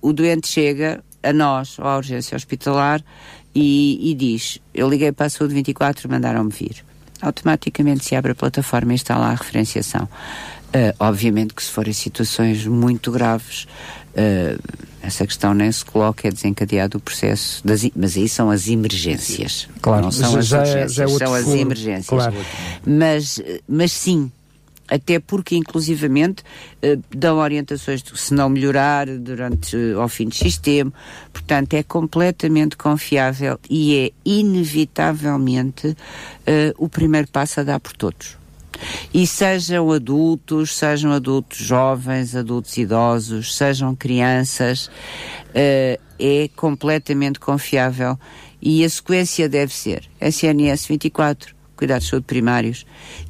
[0.00, 3.02] o doente chega, a nós, à urgência hospitalar,
[3.54, 6.84] e, e diz: Eu liguei para a saúde 24, mandaram-me vir.
[7.20, 10.04] Automaticamente se abre a plataforma e está lá a referenciação.
[10.04, 13.66] Uh, obviamente que se forem situações muito graves,
[14.10, 14.60] uh,
[15.00, 19.68] essa questão nem se coloca, é desencadeado o processo, das, mas aí são as emergências.
[19.80, 22.06] Claro, não são já, as urgências, já é são as emergências.
[22.06, 22.34] Claro.
[22.84, 24.32] Mas, mas sim,
[24.88, 26.42] até porque inclusivamente
[26.82, 30.92] eh, dão orientações de se não melhorar durante eh, ao fim de sistema,
[31.32, 35.96] portanto é completamente confiável e é inevitavelmente
[36.46, 38.36] eh, o primeiro passo a dar por todos.
[39.12, 44.86] E sejam adultos, sejam adultos jovens, adultos idosos, sejam crianças,
[45.50, 48.18] uh, é completamente confiável
[48.60, 52.86] e a sequência deve ser SNS 24, cuidados de saúde primários,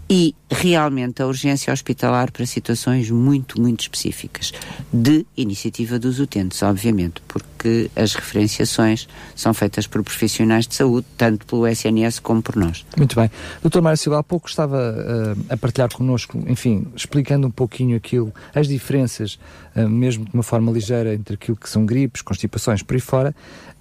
[0.08, 4.52] e realmente a urgência hospitalar para situações muito, muito específicas,
[4.92, 11.46] de iniciativa dos utentes, obviamente, porque as referenciações são feitas por profissionais de saúde, tanto
[11.46, 12.84] pelo SNS como por nós.
[12.96, 13.30] Muito bem.
[13.62, 18.32] Doutor Mário Silva, há pouco estava uh, a partilhar connosco, enfim, explicando um pouquinho aquilo,
[18.54, 19.38] as diferenças,
[19.74, 23.34] uh, mesmo de uma forma ligeira, entre aquilo que são gripes, constipações, por aí fora,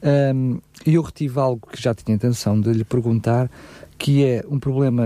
[0.03, 3.49] um, e eu retive algo que já tinha intenção de lhe perguntar,
[3.97, 5.05] que é um problema,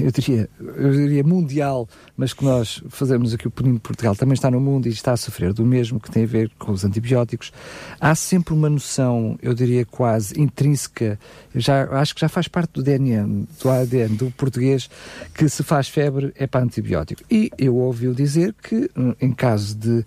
[0.00, 4.34] eu diria, eu diria mundial, mas que nós fazemos aqui o Peninho de Portugal também
[4.34, 6.84] está no mundo e está a sofrer do mesmo, que tem a ver com os
[6.84, 7.52] antibióticos.
[8.00, 11.18] Há sempre uma noção, eu diria quase intrínseca,
[11.54, 13.26] já, acho que já faz parte do DNA,
[13.62, 14.88] do ADN do português,
[15.34, 17.22] que se faz febre é para antibiótico.
[17.30, 20.04] E eu ouvi-o dizer que, em caso de uh,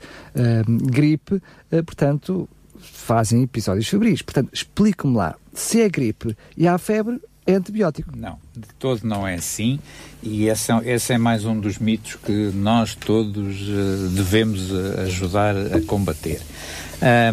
[0.91, 2.47] gripe, uh, portanto,
[2.79, 4.21] fazem episódios febris.
[4.21, 7.19] Portanto, explique-me lá, se é gripe e há febre,
[7.51, 8.11] é antibiótico.
[8.15, 9.79] Não, de todo não é assim.
[10.21, 15.01] E esse é, esse é mais um dos mitos que nós todos uh, devemos uh,
[15.01, 16.41] ajudar a combater.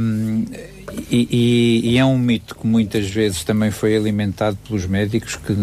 [0.00, 0.44] Um,
[1.10, 5.54] e, e, e, é um mito que muitas vezes também foi alimentado pelos médicos que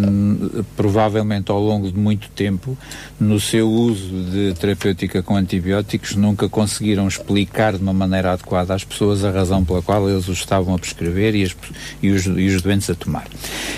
[0.76, 2.78] provavelmente ao longo de muito tempo
[3.20, 8.84] no seu uso de terapêutica com antibióticos nunca conseguiram explicar de uma maneira adequada às
[8.84, 11.56] pessoas a razão pela qual eles os estavam a prescrever e, as,
[12.02, 13.28] e, os, os doentes a tomar.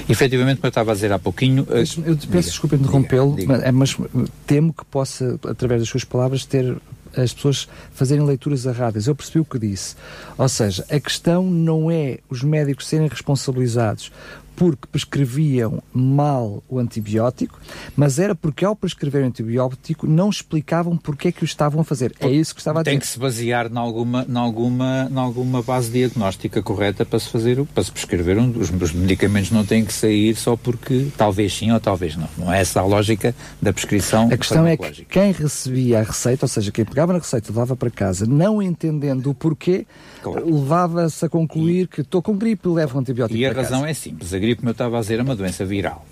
[0.10, 1.66] Efetivamente, como eu estava a dizer há pouquinho...
[1.70, 3.36] Eu peço desculpa interrompê-lo,
[3.74, 6.76] mas, mas temo que possa, através das suas palavras, ter
[7.16, 9.08] as pessoas fazerem leituras erradas.
[9.08, 9.96] Eu percebi o que disse.
[10.38, 14.12] Ou seja, a questão não é os médicos serem responsabilizados
[14.56, 17.60] porque prescreviam mal o antibiótico,
[17.96, 21.84] mas era porque ao prescrever o antibiótico não explicavam porque é que o estavam a
[21.84, 22.14] fazer.
[22.20, 22.92] É isso que estava a dizer.
[22.92, 27.30] Tem que se basear em alguma, em alguma, em alguma base diagnóstica correta para se
[27.30, 31.54] fazer, para se prescrever um, os, os medicamentos não têm que sair só porque talvez
[31.54, 32.30] sim ou talvez não.
[32.38, 36.46] Não é essa a lógica da prescrição A questão é que quem recebia a receita,
[36.46, 39.86] ou seja, quem pegava na receita e levava para casa, não entendendo o porquê,
[40.22, 40.46] claro.
[40.46, 43.82] levava-se a concluir e, que estou com gripe e levo um antibiótico E a razão
[43.82, 43.92] casa.
[43.92, 44.34] é simples.
[44.34, 46.06] A gripe, como eu estava a dizer, é uma doença viral.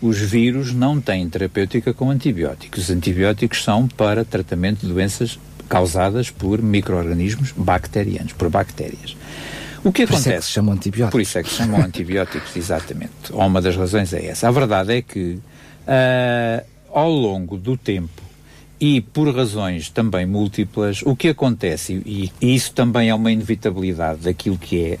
[0.00, 2.84] Os vírus não têm terapêutica com antibióticos.
[2.84, 9.16] Os antibióticos são para tratamento de doenças causadas por micro-organismos bacterianos, por bactérias.
[9.82, 10.28] O que por acontece?
[10.28, 11.12] Isso é que se chamam antibióticos.
[11.12, 13.32] Por isso é que se chamam antibióticos, exatamente.
[13.32, 14.48] Uma das razões é essa.
[14.48, 15.38] A verdade é que,
[15.86, 18.25] uh, ao longo do tempo,
[18.80, 24.58] e por razões também múltiplas, o que acontece, e, isso também é uma inevitabilidade daquilo
[24.58, 24.98] que é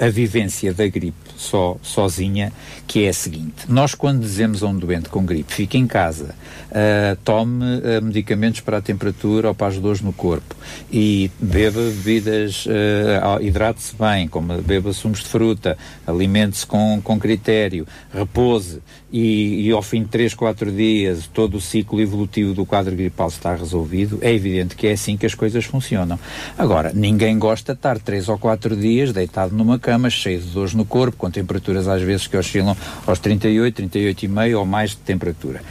[0.00, 2.52] a, a, a, vivência da gripe só, sozinha,
[2.86, 6.34] que é a seguinte: nós, quando dizemos a um doente com gripe, fique em casa,
[6.70, 10.54] uh, tome uh, medicamentos para a temperatura ou para as dores no corpo
[10.90, 15.76] e beba bebidas, uh, hidrate-se bem, como beba sumos de fruta,
[16.06, 18.80] alimente-se com, com critério, repouse
[19.12, 23.28] e, e ao fim de 3, 4 dias todo o ciclo evolutivo do quadro gripal
[23.28, 26.18] está resolvido, é evidente que é assim que as coisas funcionam.
[26.58, 30.74] Agora, ninguém gosta de estar 3 ou 4 dias deitado numa cama, cheio de dores
[30.74, 32.76] no corpo, com temperaturas às vezes que oscilam
[33.06, 35.62] aos 38, 38,5 ou mais de temperatura.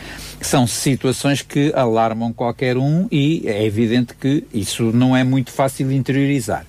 [0.44, 5.88] São situações que alarmam qualquer um e é evidente que isso não é muito fácil
[5.88, 6.66] de interiorizar.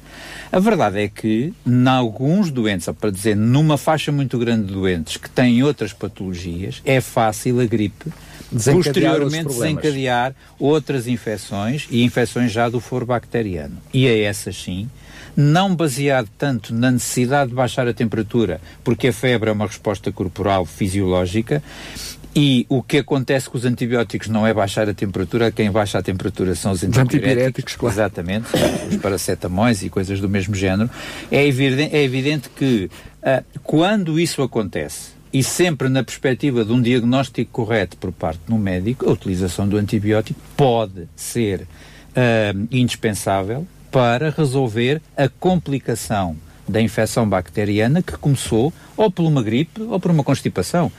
[0.51, 5.17] A verdade é que, em alguns doentes, para dizer, numa faixa muito grande de doentes
[5.17, 8.13] que têm outras patologias, é fácil a gripe
[8.53, 13.77] desencadear posteriormente desencadear outras infecções e infecções já do foro bacteriano.
[13.93, 14.89] E a essas sim,
[15.37, 20.13] não baseado tanto na necessidade de baixar a temperatura, porque a febre é uma resposta
[20.13, 21.63] corporal fisiológica,
[22.35, 26.03] e o que acontece com os antibióticos não é baixar a temperatura, quem baixa a
[26.03, 27.95] temperatura são os antipiréticos, claro.
[27.95, 28.47] exatamente,
[28.91, 30.91] os paracetamóis e coisas do mesmo género.
[31.31, 32.91] É evidente, é evidente que
[33.23, 38.57] uh, quando isso acontece, e sempre na perspectiva de um diagnóstico correto por parte do
[38.57, 47.29] médico, a utilização do antibiótico pode ser uh, indispensável para resolver a complicação da infecção
[47.29, 50.91] bacteriana que começou ou por uma gripe ou por uma constipação.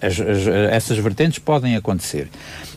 [0.00, 2.28] As, as, essas vertentes podem acontecer.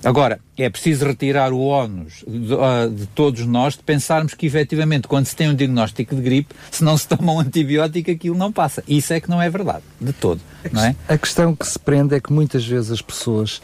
[0.04, 5.08] Agora, é preciso retirar o ónus de, uh, de, todos nós de pensarmos que, efetivamente,
[5.08, 8.52] quando se tem um diagnóstico de gripe, se não se toma um antibiótico, aquilo não
[8.52, 8.84] passa.
[8.88, 10.42] Isso é que não é verdade, de todo.
[10.72, 10.96] Não é?
[11.08, 13.62] A questão que se prende é que muitas vezes as pessoas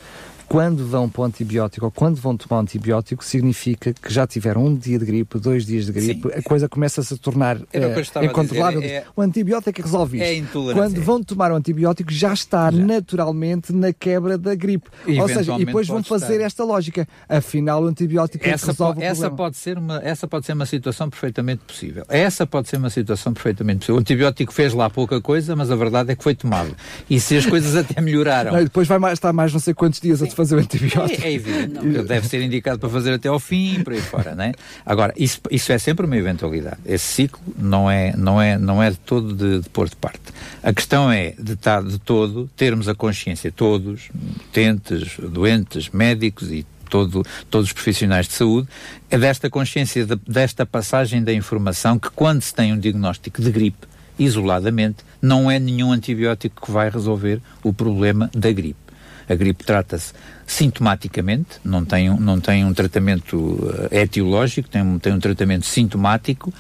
[0.50, 4.76] quando vão para o antibiótico ou quando vão tomar antibiótico, significa que já tiveram um
[4.76, 6.40] dia de gripe, dois dias de gripe, Sim.
[6.40, 8.82] a coisa começa-se a tornar é, incontrolável.
[8.82, 10.26] É, o antibiótico resolve isto.
[10.26, 10.82] É intolerância.
[10.82, 12.84] Quando vão tomar o antibiótico, já está já.
[12.84, 14.90] naturalmente na quebra da gripe.
[15.20, 16.46] Ou seja, e depois vão fazer estar.
[16.46, 17.08] esta lógica.
[17.28, 19.38] Afinal, o antibiótico essa é que resolve po, essa problema.
[19.38, 22.06] pode ser uma Essa pode ser uma situação perfeitamente possível.
[22.10, 23.98] Essa pode ser uma situação perfeitamente possível.
[23.98, 26.76] O antibiótico fez lá pouca coisa, mas a verdade é que foi tomado.
[27.08, 28.54] E se as coisas até melhoraram.
[28.58, 31.24] Não, depois vai mais, estar mais não sei quantos dias a fazer o antibiótico.
[31.24, 32.04] É, é evidente.
[32.04, 34.54] Deve ser indicado para fazer até ao fim e por aí fora, não é?
[34.86, 36.78] Agora, isso, isso é sempre uma eventualidade.
[36.86, 40.22] Esse ciclo não é, não é, não é de todo de, de pôr de parte.
[40.64, 44.10] A questão é, de, estar de todo, termos a consciência, todos,
[44.48, 48.68] utentes, doentes, médicos e todo, todos os profissionais de saúde,
[49.10, 53.52] é desta consciência, de, desta passagem da informação que quando se tem um diagnóstico de
[53.52, 53.88] gripe,
[54.18, 58.89] isoladamente, não é nenhum antibiótico que vai resolver o problema da gripe.
[59.30, 60.12] A gripe trata-se
[60.50, 66.52] sintomaticamente, não tem, não tem um tratamento uh, etiológico, tem, um, tem um tratamento sintomático,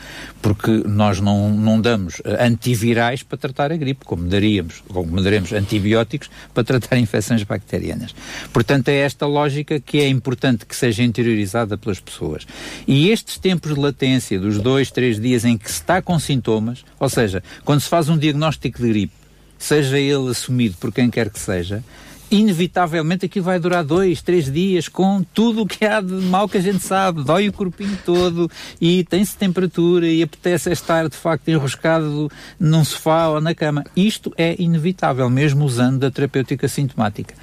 [0.44, 5.52] porque nós não, não damos uh, antivirais para tratar a gripe, como daríamos, como daremos
[5.52, 8.14] antibióticos para tratar infecções bacterianas.
[8.54, 12.46] Portanto, é esta lógica que é importante que seja interiorizada pelas pessoas.
[12.88, 16.86] E estes tempos de latência, dos dois, três dias em que se está com sintomas,
[17.00, 19.14] ou seja, quando se faz um diagnóstico de gripe,
[19.58, 21.84] seja ele assumido por quem quer que seja,
[22.32, 26.58] inevitavelmente aquilo vai durar dois, três dias com tudo o que há de mal que
[26.58, 28.50] a gente sabe, dói o corpinho todo
[28.80, 33.84] e tem-se temperatura e apetece estar de facto enroscado num sofá ou na cama.
[33.96, 37.36] Isto é inevitável, mesmo usando a terapêutica sintomática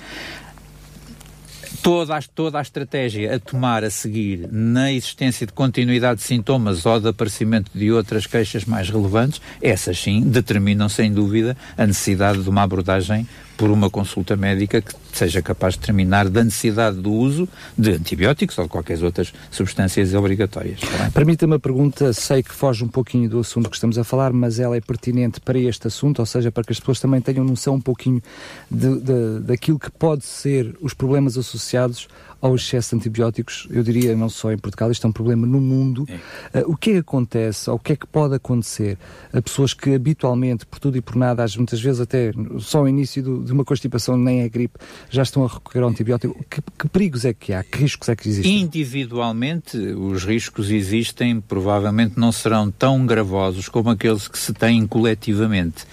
[1.86, 6.84] toda a, toda a estratégia a tomar a seguir na existência de continuidade de sintomas
[6.84, 12.42] ou de aparecimento de outras queixas mais relevantes, essas sim determinam sem dúvida a necessidade
[12.42, 13.24] de uma abordagem
[13.56, 18.58] por uma consulta médica que seja capaz de determinar da necessidade do uso de antibióticos
[18.58, 20.80] ou de qualquer outras substâncias obrigatórias.
[20.80, 24.32] Tá Permita-me a pergunta, sei que foge um pouquinho do assunto que estamos a falar,
[24.32, 27.44] mas ela é pertinente para este assunto, ou seja, para que as pessoas também tenham
[27.44, 28.22] noção um pouquinho
[28.70, 32.08] de, de, daquilo que pode ser os problemas associados
[32.40, 35.60] ao excesso de antibióticos, eu diria não só em Portugal, isto é um problema no
[35.60, 36.06] mundo.
[36.52, 36.60] É.
[36.60, 38.98] Uh, o que é que acontece, ou o que é que pode acontecer
[39.32, 42.88] a pessoas que habitualmente, por tudo e por nada, às muitas vezes até só o
[42.88, 44.78] início do, de uma constipação, nem é gripe,
[45.08, 46.44] já estão a recorrer ao antibiótico?
[46.48, 47.64] Que, que perigos é que há?
[47.64, 48.60] Que riscos é que existem?
[48.60, 55.84] Individualmente, os riscos existem, provavelmente não serão tão gravosos como aqueles que se têm coletivamente.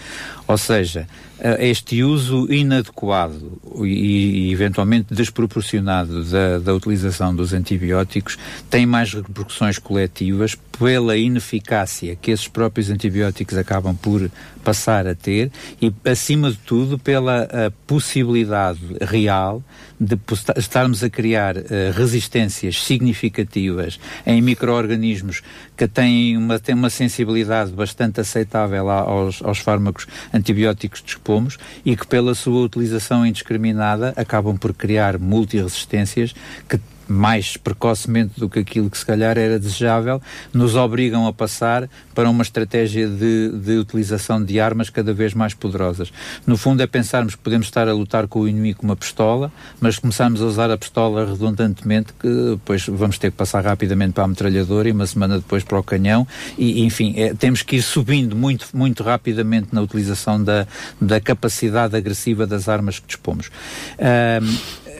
[0.48, 1.08] Ou seja,
[1.40, 8.38] eh, este uso inadequado e, e eventualmente desproporcionado da, da, utilização dos antibióticos
[8.70, 14.30] tem mais repercussões coletivas pela ineficácia que esses próprios antibióticos acabam por
[14.64, 15.52] passar a ter
[15.82, 17.48] e, acima de tudo, pela
[17.86, 19.64] possibilidade real
[20.00, 20.18] de
[20.58, 21.62] estarmos a criar uh,
[21.96, 25.42] resistências significativas em micro-organismos
[25.78, 31.96] que têm uma, têm uma sensibilidade bastante aceitável aos, aos fármacos antibióticos que dispomos e
[31.96, 36.34] que, pela sua utilização indiscriminada, acabam por criar multiresistências
[36.68, 36.80] que
[37.14, 42.30] mais precocemente do que aquilo que se calhar era desejável, nos obrigam a passar para
[42.30, 46.12] uma estratégia de, de utilização de armas cada vez mais poderosas.
[46.46, 49.52] No fundo é pensarmos que podemos estar a lutar com o inimigo com uma pistola,
[49.80, 54.24] mas começarmos a usar a pistola redundantemente, que depois vamos ter que passar rapidamente para
[54.24, 57.82] a metralhadora e uma semana depois para o canhão, e enfim, é, temos que ir
[57.82, 60.68] subindo muito, muito rapidamente na utilização da,
[61.00, 63.50] da capacidade agressiva das armas que dispomos.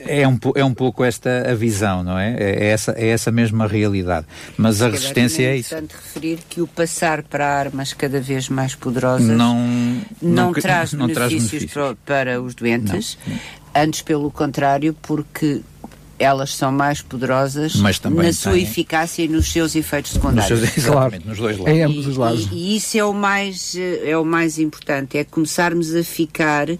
[0.06, 2.34] É um, é um pouco esta a visão, não é?
[2.38, 4.26] É, é essa, é essa mesma realidade.
[4.56, 5.74] Mas a resistência é, é isso.
[5.74, 9.56] É importante referir que o passar para armas cada vez mais poderosas não,
[10.20, 11.72] não, não traz não benefícios, traz benefícios.
[11.72, 13.38] Para, para, os doentes, não,
[13.74, 15.62] antes pelo contrário, porque
[16.18, 20.60] elas são mais poderosas na sua eficácia e nos seus efeitos secundários.
[20.60, 21.28] Nos seus, exatamente, claro.
[21.28, 21.74] nos dois lados.
[21.74, 22.48] Em ambos os lados.
[22.50, 26.78] E, e, isso é o mais é o mais importante, é começarmos a ficar uh,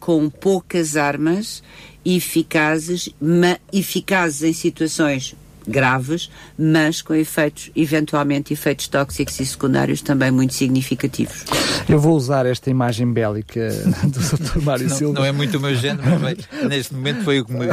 [0.00, 1.62] com poucas armas
[2.04, 5.34] eficazes, ma, eficazes em situações
[5.66, 11.44] graves, mas com efeitos, eventualmente efeitos tóxicos e secundários também muito significativos.
[11.88, 13.70] Eu vou usar esta imagem bélica
[14.04, 14.62] do Dr.
[14.62, 15.14] Mário não, Silva.
[15.20, 16.38] Não é muito o meu género, mas
[16.68, 17.66] neste momento foi o que me...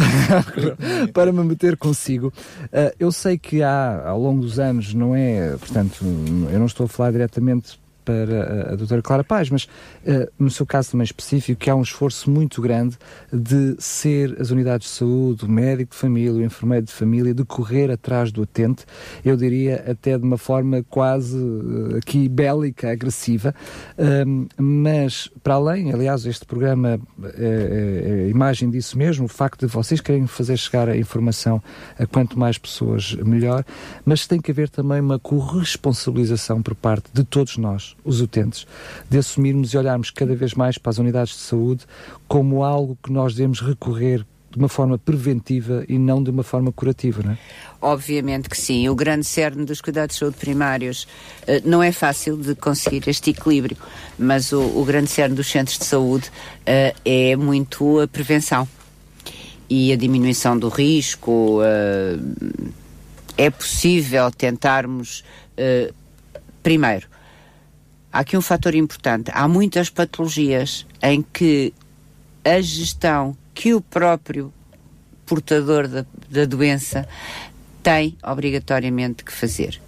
[1.13, 2.33] Para me meter consigo.
[2.65, 6.85] Uh, eu sei que há, ao longo dos anos, não é, portanto, eu não estou
[6.85, 11.59] a falar diretamente para a, doutora Clara Paz, mas uh, no seu caso também específico,
[11.59, 12.97] que há um esforço muito grande
[13.31, 17.43] de ser as unidades de saúde, o médico de família, o enfermeiro de família, de
[17.43, 18.85] correr atrás do utente,
[19.23, 23.53] eu diria até de uma forma quase uh, aqui bélica, agressiva,
[23.97, 29.65] uh, mas para além, aliás, este programa é, é, é imagem disso mesmo, o facto
[29.65, 31.61] de vocês querem fazer chegar a informação
[31.97, 33.63] a quanto mais pessoas melhor,
[34.05, 38.65] mas tem que haver também uma corresponsabilização por parte de todos nós, os utentes,
[39.09, 41.85] de assumirmos e olharmos cada vez mais para as unidades de saúde
[42.27, 46.71] como algo que nós devemos recorrer de uma forma preventiva e não de uma forma
[46.71, 47.37] curativa, não é?
[47.81, 48.87] Obviamente que sim.
[48.89, 51.07] O grande cerne dos cuidados de saúde primários
[51.43, 53.77] uh, não é fácil de conseguir este equilíbrio,
[54.19, 58.67] mas o, o grande cerne dos centros de saúde uh, é muito a prevenção.
[59.69, 61.61] e a diminuição do risco.
[61.61, 62.71] Uh,
[63.37, 65.23] é possível tentarmos.
[66.61, 67.07] Primeiro,
[68.11, 69.31] há aqui um fator importante.
[69.33, 71.73] Há muitas patologias em que
[72.43, 74.51] a gestão que o próprio
[75.25, 77.07] portador da, da doença
[77.83, 79.81] tem obrigatoriamente que fazer.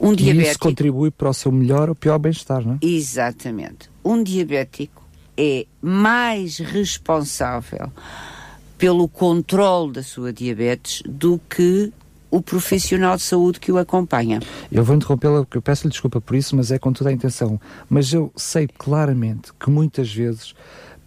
[0.00, 0.46] Um diabético.
[0.46, 2.78] E isso contribui para o seu melhor ou pior bem-estar, não é?
[2.82, 3.88] Exatamente.
[4.04, 5.02] Um diabético
[5.36, 7.92] é mais responsável
[8.76, 11.92] pelo controle da sua diabetes do que
[12.34, 14.40] o profissional de saúde que o acompanha.
[14.70, 17.60] Eu vou interrompê-la porque eu peço-lhe desculpa por isso, mas é com toda a intenção.
[17.88, 20.52] Mas eu sei claramente que muitas vezes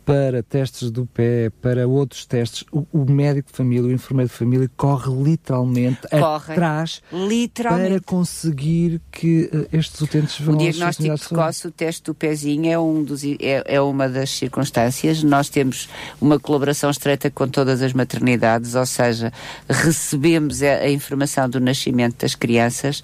[0.07, 4.37] para testes do pé, para outros testes, o, o, médico de família, o enfermeiro de
[4.37, 7.89] família, corre literalmente corre, atrás literalmente.
[7.89, 12.79] para conseguir que uh, estes utentes vão O diagnóstico precoce, o teste do pezinho, é,
[12.79, 15.23] um dos, é, é uma das circunstâncias.
[15.23, 15.89] Nós temos
[16.21, 19.33] uma colaboração estreita com todas as maternidades, ou seja,
[19.67, 23.03] recebemos a, a informação do nascimento das crianças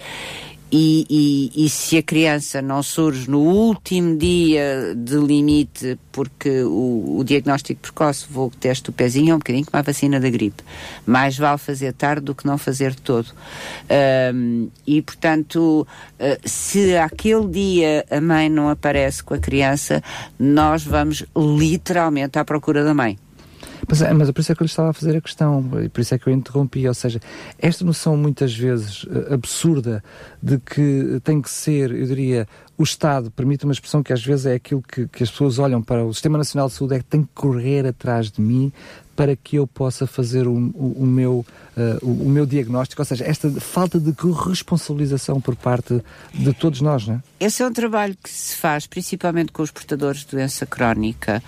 [0.76, 7.18] e, e, e, se a criança não surge no último dia de limite, porque o,
[7.20, 10.64] o diagnóstico precoce, vou teste do pezinho, é um bocadinho como a vacina da gripe.
[11.06, 13.28] Mais vale fazer tarde do que não fazer todo.
[14.34, 15.86] Um, e, portanto,
[16.20, 20.02] uh, se aquele dia a mãe não aparece com a criança,
[20.40, 23.20] nós vamos literalmente à procura da mãe.
[23.88, 25.70] Mas, é, mas é por isso é que eu lhe estava a fazer a questão,
[25.84, 26.88] e por isso é que eu interrompi.
[26.88, 27.20] Ou seja,
[27.60, 30.04] esta noção muitas vezes uh, absurda
[30.42, 34.46] de que tem que ser, eu diria, o Estado, permite uma expressão que às vezes
[34.46, 37.06] é aquilo que, que as pessoas olham para o Sistema Nacional de Saúde, é que
[37.06, 38.72] tem que correr atrás de mim
[39.16, 41.46] para que eu possa fazer o, o, o meu,
[41.78, 44.12] uh, o, o, meu diagnóstico, ou seja, esta falta de
[44.50, 46.02] responsabilização por parte
[46.34, 47.22] de todos nós, não é?
[47.40, 51.44] Esse é um trabalho que se faz principalmente com os portadores de doença crónica,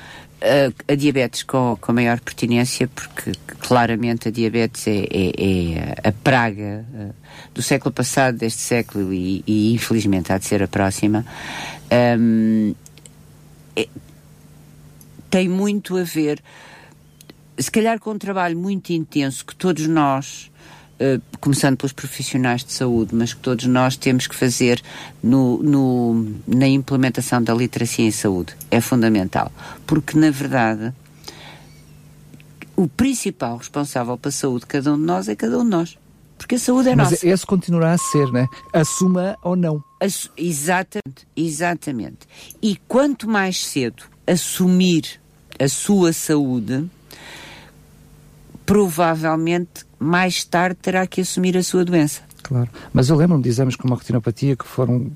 [0.87, 6.85] a, diabetes com, com maior pertinência, porque claramente a diabetes é, é, é a praga
[6.93, 7.13] uh,
[7.53, 11.25] do século passado, deste século, e, e, infelizmente há de ser a próxima.
[12.19, 12.73] Um,
[13.75, 13.87] é,
[15.29, 16.41] tem muito a ver,
[17.57, 20.51] se calhar com um trabalho muito intenso que todos nós
[21.41, 24.81] começando pelos profissionais de saúde, mas que todos nós temos que fazer
[25.21, 28.55] no, no, na implementação da literacia em saúde.
[28.71, 29.51] É fundamental.
[29.85, 30.93] Porque, na verdade,
[32.75, 35.97] o principal responsável pela saúde de cada um de nós é cada um de nós.
[36.37, 37.25] Porque a saúde é mas nossa.
[37.25, 38.47] Mas esse continuará a ser, né?
[38.73, 39.83] Assuma ou não.
[40.37, 42.19] Exatamente, exatamente.
[42.61, 45.19] E quanto mais cedo assumir
[45.57, 46.89] a sua saúde,
[48.65, 52.21] provavelmente mais tarde terá que assumir a sua doença.
[52.43, 55.11] Claro, mas eu lembro-me de exames como a retinopatia que foram,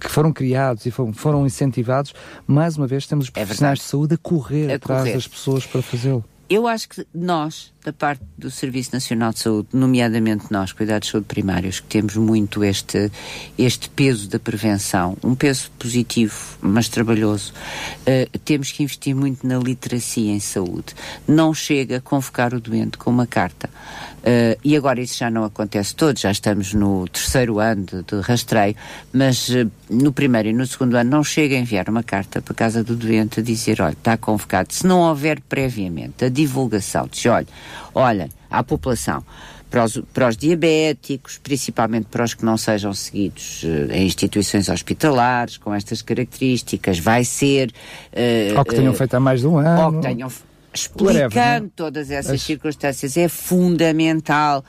[0.00, 2.12] que foram criados e foram, foram incentivados.
[2.44, 5.14] Mais uma vez, temos os é profissionais é de saúde a correr a atrás correr.
[5.14, 6.24] das pessoas para fazê-lo.
[6.50, 11.12] Eu acho que nós, da parte do Serviço Nacional de Saúde, nomeadamente nós, cuidados de
[11.12, 13.12] saúde primários, que temos muito este,
[13.56, 17.52] este peso da prevenção, um peso positivo, mas trabalhoso,
[18.00, 20.96] uh, temos que investir muito na literacia em saúde.
[21.28, 23.70] Não chega a convocar o doente com uma carta.
[24.18, 28.20] Uh, e agora isso já não acontece todo, já estamos no terceiro ano de, de
[28.20, 28.74] rastreio,
[29.12, 32.52] mas uh, no primeiro e no segundo ano não chega a enviar uma carta para
[32.52, 34.74] a casa do doente a dizer, olha, está convocado.
[34.74, 37.46] Se não houver previamente a divulgação, diz, olha,
[37.94, 39.22] olha, à população,
[39.70, 44.68] para os, para os, diabéticos, principalmente para os que não sejam seguidos uh, em instituições
[44.68, 47.70] hospitalares, com estas características, vai ser.
[48.12, 49.82] Uh, ou que tenham uh, feito há mais de um ano.
[49.82, 50.30] Ou que tenham
[50.72, 54.64] explicando Whatever, todas essas circunstâncias, é fundamental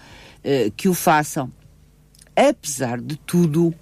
[0.78, 1.52] que o façam.
[2.34, 3.76] Apesar de tudo,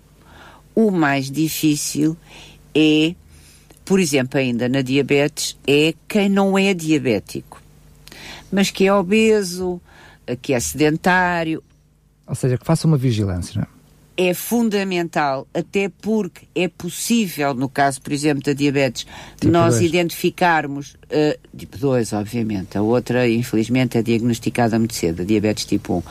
[0.74, 2.18] o mais difícil
[2.76, 3.16] é,
[3.86, 7.62] por exemplo, ainda na diabetes, é quem não é diabético,
[8.56, 9.82] mas que é obeso,
[10.42, 11.62] que é sedentário.
[12.26, 13.76] Ou seja, que faça uma vigilância, não é?
[14.18, 19.06] é fundamental, até porque é possível, no caso, por exemplo, da diabetes,
[19.38, 25.26] tipo nós identificarmos, uh, tipo 2, obviamente, a outra, infelizmente, é diagnosticada muito cedo, a
[25.26, 25.98] diabetes tipo 1.
[25.98, 26.04] Uh,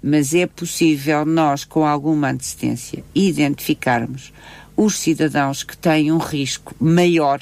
[0.00, 4.32] mas é possível nós, com alguma antecedência, identificarmos
[4.76, 7.40] os cidadãos que têm um risco maior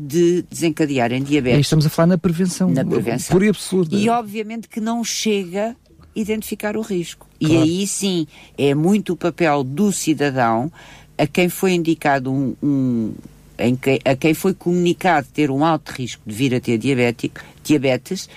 [0.00, 1.56] de desencadearem diabetes.
[1.56, 2.70] Aí estamos a falar na prevenção.
[2.70, 3.36] Na prevenção.
[3.36, 3.96] Por absurdo.
[3.96, 5.74] E obviamente que não chega
[6.14, 7.26] identificar o risco.
[7.40, 7.54] Claro.
[7.54, 8.26] E aí sim
[8.56, 10.70] é muito o papel do cidadão
[11.16, 13.14] a quem foi indicado um, um
[13.58, 17.40] em que, a quem foi comunicado ter um alto risco de vir a ter diabético,
[17.64, 18.28] diabetes,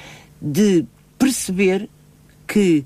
[0.41, 0.83] de
[1.19, 1.87] perceber
[2.47, 2.83] que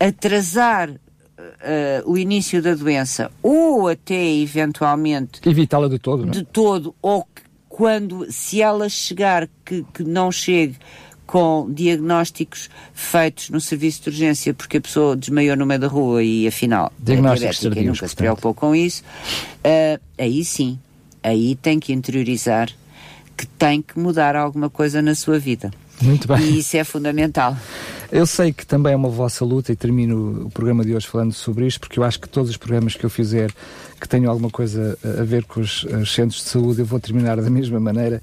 [0.00, 6.26] atrasar uh, o início da doença ou até eventualmente evitá-la de todo?
[6.26, 6.30] É?
[6.30, 7.41] de todo ou que,
[7.72, 10.76] quando se ela chegar que, que não chegue
[11.26, 16.22] com diagnósticos feitos no serviço de urgência porque a pessoa desmaiou no meio da rua
[16.22, 18.08] e afinal é diabética e nunca portanto.
[18.08, 19.02] se preocupou com isso,
[19.64, 20.78] uh, aí sim,
[21.22, 22.68] aí tem que interiorizar
[23.34, 25.70] que tem que mudar alguma coisa na sua vida.
[26.02, 26.42] Muito bem.
[26.42, 27.56] E isso é fundamental.
[28.12, 31.32] Eu sei que também é uma vossa luta e termino o programa de hoje falando
[31.32, 33.50] sobre isto, porque eu acho que todos os programas que eu fizer
[33.98, 37.40] que tenham alguma coisa a ver com os, os centros de saúde, eu vou terminar
[37.40, 38.20] da mesma maneira,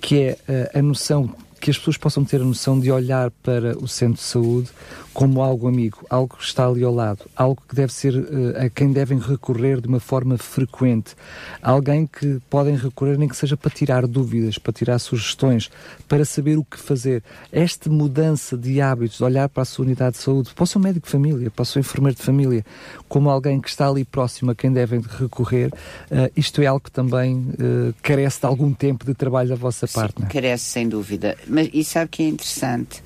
[0.00, 1.28] que é eh, a noção
[1.60, 4.68] que as pessoas possam ter a noção de olhar para o centro de saúde
[5.12, 8.70] como algo amigo, algo que está ali ao lado, algo que deve ser uh, a
[8.70, 11.14] quem devem recorrer de uma forma frequente,
[11.60, 15.70] alguém que podem recorrer nem que seja para tirar dúvidas, para tirar sugestões,
[16.08, 17.22] para saber o que fazer.
[17.50, 20.80] Esta mudança de hábitos, de olhar para a sua unidade de saúde, para o seu
[20.80, 22.64] médico de família, para o seu enfermeiro de família,
[23.08, 26.90] como alguém que está ali próximo a quem devem recorrer, uh, isto é algo que
[26.90, 30.20] também uh, carece de algum tempo de trabalho da vossa Sim, parte.
[30.20, 30.30] Não é?
[30.30, 31.36] Carece, sem dúvida.
[31.46, 33.02] Mas e sabe que é interessante?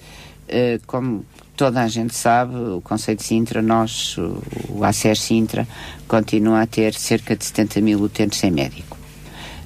[0.86, 1.24] como
[1.56, 4.16] toda a gente sabe, o Conselho de Sintra, nós,
[4.68, 5.66] o ACER Sintra,
[6.06, 8.96] continua a ter cerca de 70 mil utentes sem médico.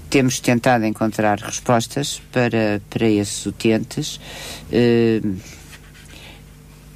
[0.09, 4.21] Temos tentado encontrar respostas para, para esses utentes.
[4.73, 5.21] Eh,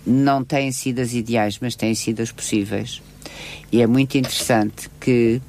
[0.07, 3.01] não têm sido as ideais, mas têm sido as possíveis.
[3.71, 5.41] E é muito interessante que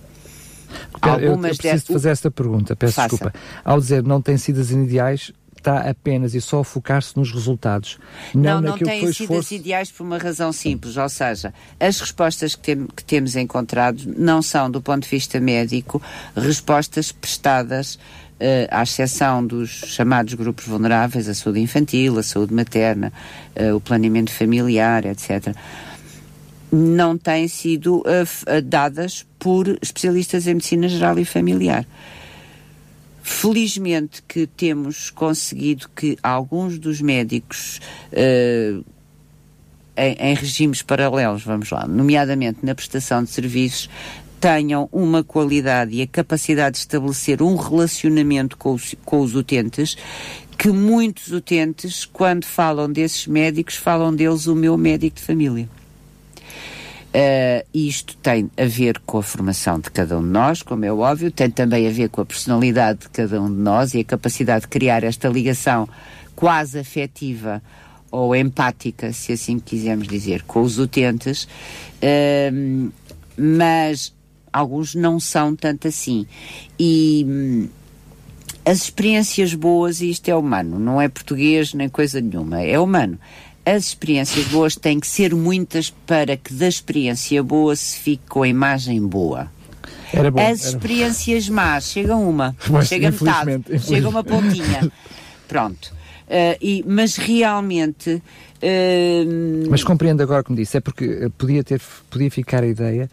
[1.01, 3.09] algumas eu, eu preciso de fazer esta pergunta, peço Faça.
[3.09, 3.33] desculpa.
[3.63, 5.31] Ao dizer não têm sido as ideais,
[5.65, 7.97] está apenas e só a focar-se nos resultados.
[8.33, 9.39] Não, não, não têm sido esforço...
[9.39, 14.13] as ideais por uma razão simples, ou seja, as respostas que, tem, que temos encontrado
[14.15, 16.01] não são, do ponto de vista médico,
[16.35, 17.97] respostas prestadas
[18.35, 23.13] Uh, à exceção dos chamados grupos vulneráveis, a saúde infantil, a saúde materna,
[23.55, 25.55] uh, o planeamento familiar, etc.,
[26.69, 31.87] não têm sido uh, dadas por especialistas em medicina geral e familiar.
[33.27, 37.81] Felizmente que temos conseguido que alguns dos médicos
[38.13, 38.85] uh,
[39.97, 43.89] em, em, regimes paralelos, vamos lá, nomeadamente na prestação de serviços,
[44.39, 49.97] tenham uma qualidade e a capacidade de estabelecer um relacionamento com os, com os utentes
[50.55, 55.67] que muitos utentes, quando falam desses médicos, falam deles o meu médico de família.
[57.15, 60.91] Uh, isto tem a ver com a formação de cada um de nós, como é
[60.91, 64.03] óbvio, tem também a ver com a personalidade de cada um de nós e a
[64.03, 65.87] capacidade de criar esta ligação
[66.35, 67.63] quase afetiva
[68.11, 71.45] ou empática, se assim quisermos dizer, com os utentes,
[72.03, 72.91] uh,
[73.37, 74.13] mas
[74.51, 76.27] alguns não são tanto assim.
[76.77, 77.69] E hum,
[78.65, 83.17] as experiências boas, e isto é humano, não é português nem coisa nenhuma, é humano
[83.65, 88.43] as experiências boas têm que ser muitas para que da experiência boa se fique com
[88.43, 89.51] a imagem boa.
[90.31, 91.55] Bom, as experiências bom.
[91.55, 94.91] más, chega uma, mas, chega metade, chega uma pontinha.
[95.47, 95.93] Pronto.
[96.27, 98.21] Uh, e, mas realmente.
[99.69, 103.09] Mas compreendo agora como disse, é porque eh, podia, ter, podia ficar a ideia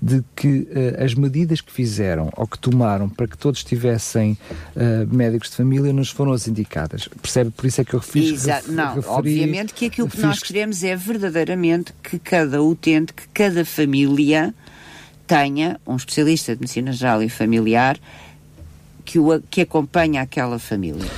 [0.00, 4.36] de que uh, as medidas que fizeram ou que tomaram para que todos tivessem
[4.76, 7.08] uh, médicos de família nos foram as indicadas.
[7.20, 7.50] Percebe?
[7.50, 8.32] Por isso é que eu fiz.
[8.32, 8.66] Exato.
[8.66, 13.28] Ref, Não, referi, obviamente que aquilo que nós queremos é verdadeiramente que cada utente, que
[13.28, 14.54] cada família
[15.26, 17.98] tenha um especialista de medicina geral e familiar
[19.04, 21.08] que, o, que acompanha aquela família.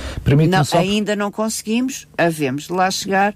[0.49, 0.79] Não, só...
[0.79, 3.33] Ainda não conseguimos, havemos de lá chegar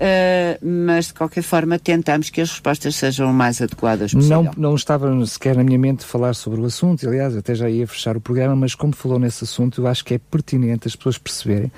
[0.00, 4.44] Uh, mas de qualquer forma tentamos que as respostas sejam o mais adequadas possível.
[4.44, 7.86] Não, não estava sequer na minha mente falar sobre o assunto, aliás, até já ia
[7.86, 11.18] fechar o programa, mas como falou nesse assunto, eu acho que é pertinente as pessoas
[11.18, 11.70] perceberem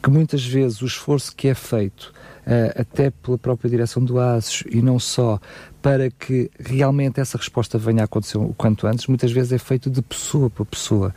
[0.00, 2.12] que muitas vezes o esforço que é feito
[2.44, 5.40] Uh, até pela própria direção do ASES e não só
[5.80, 9.88] para que realmente essa resposta venha a acontecer o quanto antes, muitas vezes é feito
[9.88, 11.14] de pessoa para pessoa.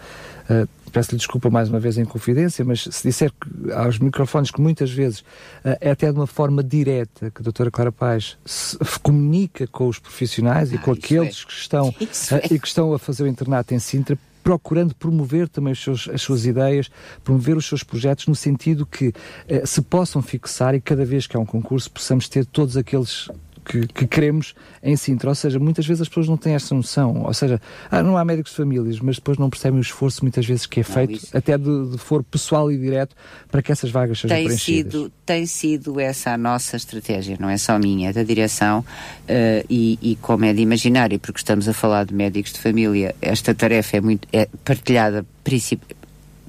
[0.50, 4.60] Uh, peço-lhe desculpa mais uma vez em confidência, mas se disser que, aos microfones que
[4.60, 8.78] muitas vezes uh, é até de uma forma direta que a doutora Clara Paz se,
[9.04, 11.48] comunica com os profissionais ah, e com aqueles é.
[11.48, 11.96] que estão uh,
[12.32, 12.54] é.
[12.54, 16.46] e que estão a fazer o internato em Sintra procurando promover também seus, as suas
[16.46, 16.90] ideias,
[17.24, 19.14] promover os seus projetos no sentido que
[19.46, 23.28] eh, se possam fixar e cada vez que há um concurso possamos ter todos aqueles
[23.68, 25.30] que, que, queremos em Sintra.
[25.30, 27.24] Ou seja, muitas vezes as pessoas não têm essa noção.
[27.24, 27.62] Ou seja,
[27.92, 30.80] ah, não há médicos de famílias, mas depois não percebem o esforço muitas vezes que
[30.80, 33.16] é feito, não, até de, de for pessoal e direto,
[33.52, 34.94] para que essas vagas sejam tem preenchidas.
[34.94, 39.66] Sido, tem sido essa a nossa estratégia, não é só minha, é da direção uh,
[39.70, 43.16] e, e, como é de imaginar, e porque estamos a falar de médicos de família,
[43.22, 45.26] esta tarefa é muito é partilhada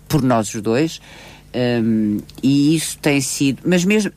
[0.09, 1.01] por nós os dois.
[1.55, 4.13] Um, e isso tem sido, mas mesmo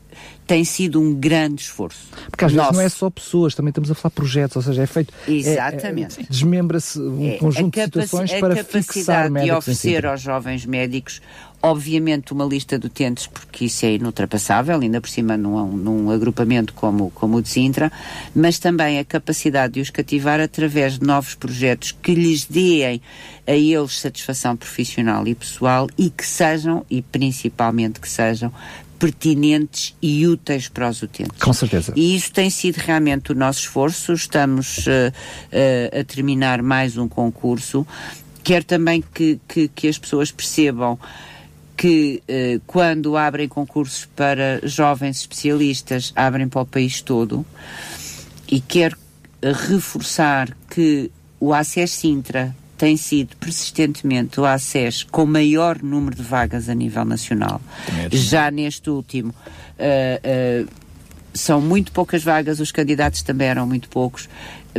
[0.46, 2.06] tem sido um grande esforço.
[2.30, 2.70] Porque às Nosso.
[2.70, 5.12] vezes não é só pessoas, também estamos a falar projetos, ou seja, é feito.
[5.26, 6.20] Exatamente.
[6.20, 10.20] É, é, Desmembra-se um é, conjunto de situações para fixar A capacidade de oferecer aos
[10.20, 11.20] jovens médicos
[11.62, 16.74] obviamente uma lista de utentes, porque isso é inutrapassável, ainda por cima num, num agrupamento
[16.74, 17.90] como, como o de Sintra,
[18.34, 23.00] mas também a capacidade de os cativar através de novos projetos que lhes deem
[23.46, 28.52] a eles satisfação profissional e pessoal e que sejam, e principalmente que sejam,
[29.02, 31.36] pertinentes e úteis para os utentes.
[31.40, 31.92] Com certeza.
[31.96, 34.12] E isso tem sido realmente o nosso esforço.
[34.12, 37.84] Estamos uh, uh, a terminar mais um concurso.
[38.44, 40.96] Quero também que, que, que as pessoas percebam
[41.76, 47.44] que eh, quando abrem concursos para jovens especialistas, abrem para o país todo.
[48.48, 48.96] E quero
[49.42, 56.68] reforçar que o ACES Sintra tem sido persistentemente o ACES com maior número de vagas
[56.68, 57.60] a nível nacional.
[58.10, 60.68] Já neste último, uh, uh,
[61.32, 64.28] são muito poucas vagas, os candidatos também eram muito poucos,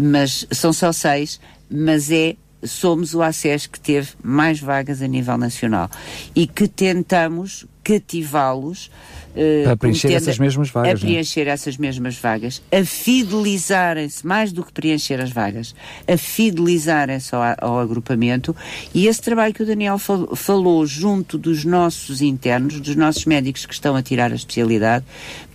[0.01, 1.39] mas são só seis,
[1.72, 5.89] mas é somos o ACES que teve mais vagas a nível nacional
[6.36, 8.91] e que tentamos cativá-los
[9.36, 10.89] Uh, a preencher essas mesmas vagas.
[10.89, 10.95] A é?
[10.95, 15.73] preencher essas mesmas vagas, a fidelizarem-se, mais do que preencher as vagas,
[16.07, 18.55] a fidelizarem-se ao, ao, agrupamento.
[18.93, 23.65] E esse trabalho que o Daniel fal, falou junto dos nossos internos, dos nossos médicos
[23.65, 25.03] que estão a tirar a especialidade,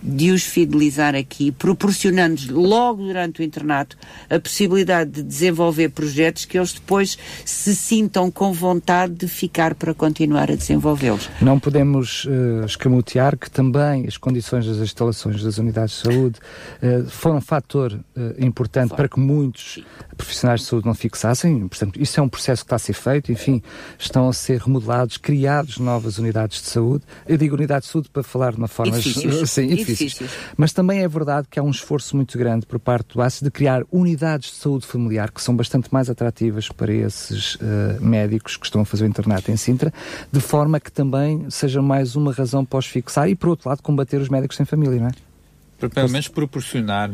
[0.01, 3.97] de os fidelizar aqui, proporcionando-lhes logo durante o internato
[4.29, 9.93] a possibilidade de desenvolver projetos que eles depois se sintam com vontade de ficar para
[9.93, 11.29] continuar a desenvolvê-los.
[11.41, 16.39] Não podemos uh, escamotear que também as condições das instalações das unidades de saúde
[16.81, 19.83] uh, foram um fator uh, importante para que muitos
[20.15, 21.67] profissionais de saúde não fixassem.
[21.67, 23.31] Portanto, isso é um processo que está a ser feito.
[23.31, 23.61] Enfim,
[23.97, 27.03] estão a ser remodelados, criados novas unidades de saúde.
[27.27, 28.97] Eu digo unidades de saúde para falar de uma forma...
[28.97, 29.49] Edifícios.
[29.49, 29.88] Sim, edifícios.
[30.57, 33.51] Mas também é verdade que há um esforço muito grande por parte do ACE de
[33.51, 37.59] criar unidades de saúde familiar que são bastante mais atrativas para esses uh,
[38.01, 39.93] médicos que estão a fazer o internato em Sintra,
[40.31, 43.81] de forma que também seja mais uma razão para os fixar e, por outro lado,
[43.81, 45.28] combater os médicos sem família, não é?
[45.79, 47.09] Para pelo menos proporcionar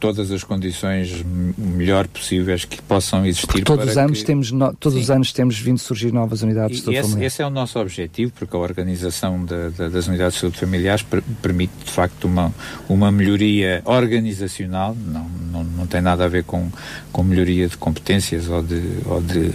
[0.00, 1.22] todas as condições
[1.58, 3.62] melhor possíveis que possam existir.
[3.62, 4.24] Todos os anos que...
[4.24, 4.72] temos no...
[4.74, 7.22] todos os anos temos vindo surgir novas unidades e, de esse.
[7.22, 11.72] Esse é o nosso objetivo, porque a organização das unidades de saúde familiares per, permite
[11.84, 12.54] de facto uma
[12.88, 16.70] uma melhoria organizacional, não, não, não tem nada a ver com
[17.12, 19.50] com melhoria de competências ou de ou de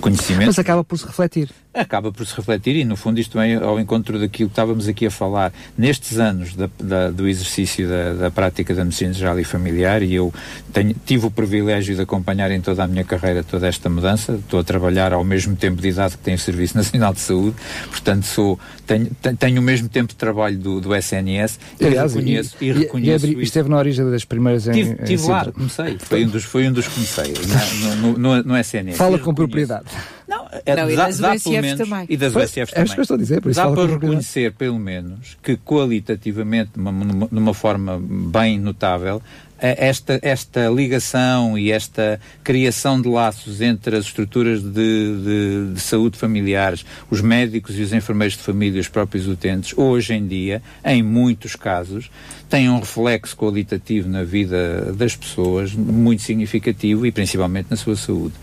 [0.00, 0.46] conhecimento.
[0.46, 1.50] Mas acaba por se refletir
[1.80, 5.06] acaba por se refletir e, no fundo, isto vem ao encontro daquilo que estávamos aqui
[5.06, 5.52] a falar.
[5.76, 10.14] Nestes anos da, da, do exercício da, da, prática da medicina geral e familiar, e
[10.14, 10.32] eu
[10.72, 14.60] tenho, tive o privilégio de acompanhar em toda a minha carreira toda esta mudança, estou
[14.60, 17.56] a trabalhar ao mesmo tempo de idade que tenho o Serviço Nacional de Saúde,
[17.88, 22.56] portanto, sou, tenho, tenho o mesmo tempo de trabalho do, do SNS Aliás, e reconheço,
[22.60, 25.52] e, e, reconheço e, e esteve na origem das primeiras em, tive, tive em lá,
[25.52, 27.34] comecei, foi um dos, foi um dos comecei
[27.80, 28.96] no, no, no, no SNS.
[28.96, 29.86] Fala com propriedade.
[30.28, 32.06] Não, é, não, dá, e das dá, menos, também.
[32.06, 32.92] E das USFs também.
[32.92, 37.28] É eu estou a dizer, por isso Dá para reconhecer, pelo menos, que qualitativamente, numa,
[37.30, 39.22] numa forma bem notável,
[39.60, 46.16] esta, esta ligação e esta criação de laços entre as estruturas de, de, de, saúde
[46.16, 51.02] familiares, os médicos e os enfermeiros de família, os próprios utentes, hoje em dia, em
[51.02, 52.10] muitos casos,
[52.48, 58.34] têm um reflexo qualitativo na vida das pessoas muito significativo e principalmente na sua saúde.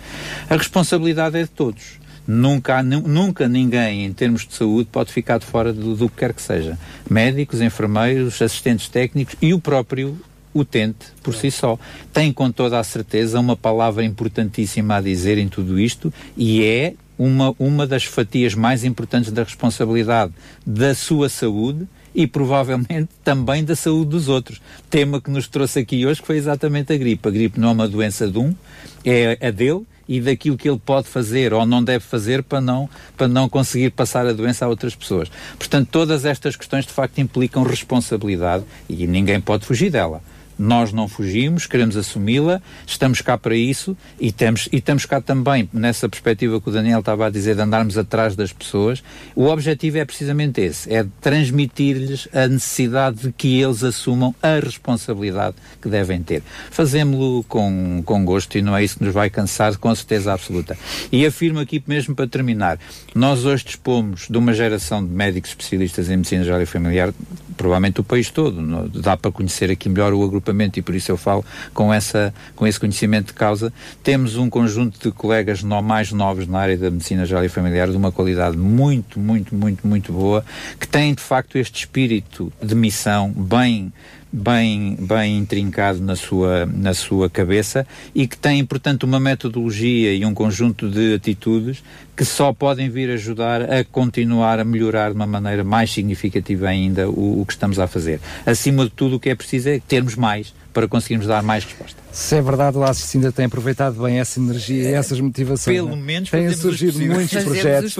[0.50, 2.06] A responsabilidade é de todos.
[2.28, 6.34] Nunca, nunca ninguém, em termos de saúde, pode ficar de fora do, do que quer
[6.34, 6.78] que seja.
[7.08, 10.18] Médicos, enfermeiros, assistentes técnicos e o próprio
[10.56, 11.78] utente por si só.
[12.14, 16.94] Tem com toda a certeza uma palavra importantíssima a dizer em tudo isto e é
[17.18, 20.34] uma, uma das fatias mais importantes da responsabilidade
[20.66, 24.62] da sua saúde e provavelmente também da saúde dos outros.
[24.90, 27.28] Tema que nos trouxe aqui hoje que foi exatamente a gripe.
[27.28, 28.56] A gripe não é uma doença de um,
[29.04, 32.90] é a dele e daquilo que ele pode fazer ou não deve fazer para não,
[33.18, 35.30] para não conseguir passar a doença a outras pessoas.
[35.58, 40.22] Portanto, todas estas questões de facto implicam responsabilidade e ninguém pode fugir dela.
[40.58, 45.70] Nós não fugimos, queremos assumi-la, estamos cá para isso e, temos, e estamos cá também,
[45.74, 49.04] nessa perspectiva que o Daniel estava a dizer, de andarmos atrás das pessoas.
[49.36, 55.58] O objetivo é precisamente esse: é transmitir-lhes a necessidade de que eles assumam a responsabilidade
[55.82, 56.42] que devem ter.
[56.72, 60.78] Fazemos-lo com, com gosto e não é isso que nos vai cansar, com certeza absoluta.
[61.12, 62.80] E afirmo aqui mesmo para terminar:
[63.14, 67.14] nós hoje dispomos de uma geração de médicos especialistas em medicina geral e familiar,
[67.58, 68.56] provavelmente o país todo.
[69.02, 70.45] Dá para conhecer aqui melhor o agrupamento
[70.78, 71.44] e por isso eu falo
[71.74, 73.72] com, essa, com esse conhecimento de causa.
[74.04, 77.90] Temos um conjunto de colegas no, mais novos na área da medicina geral e familiar
[77.90, 80.46] de uma qualidade muito, muito, muito, muito boa,
[80.80, 83.92] que têm de facto este espírito de missão bem
[84.36, 90.26] bem, bem intrincado na sua, na sua cabeça e que tem, portanto, uma metodologia e
[90.26, 91.82] um conjunto de atitudes
[92.16, 97.10] que só podem vir ajudar a continuar a melhorar de uma maneira mais significativa ainda
[97.10, 98.20] o, o que estamos a fazer.
[98.46, 101.98] Acima de tudo, o que é preciso é termos mais para conseguirmos dar mais resposta.
[102.12, 105.78] Se é verdade, o ASIS ainda tem aproveitado bem essa energia e essas motivações.
[105.78, 107.96] Pelo menos Têm surgido muitos projetos,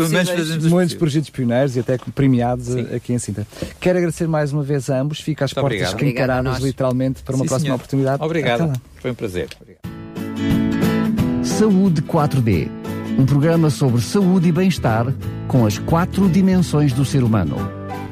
[0.70, 2.94] muitos projetos pioneiros e até premiados Sim.
[2.94, 3.48] aqui em Sintra.
[3.80, 5.22] Quero agradecer mais uma vez a ambos.
[5.22, 7.76] Fica às Muito portas escancaradas literalmente para uma Sim, próxima senhor.
[7.76, 8.22] oportunidade.
[8.22, 8.82] Obrigado.
[8.98, 9.48] Foi um prazer.
[9.62, 11.46] Obrigado.
[11.46, 12.70] Saúde 4D.
[13.18, 15.14] Um programa sobre saúde e bem-estar
[15.48, 17.56] com as quatro dimensões do ser humano: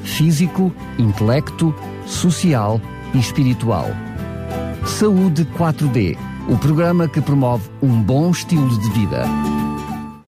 [0.04, 2.80] físico, intelecto, social
[3.14, 3.92] e espiritual
[4.86, 6.18] Saúde 4D,
[6.50, 9.24] o programa que promove um bom estilo de vida.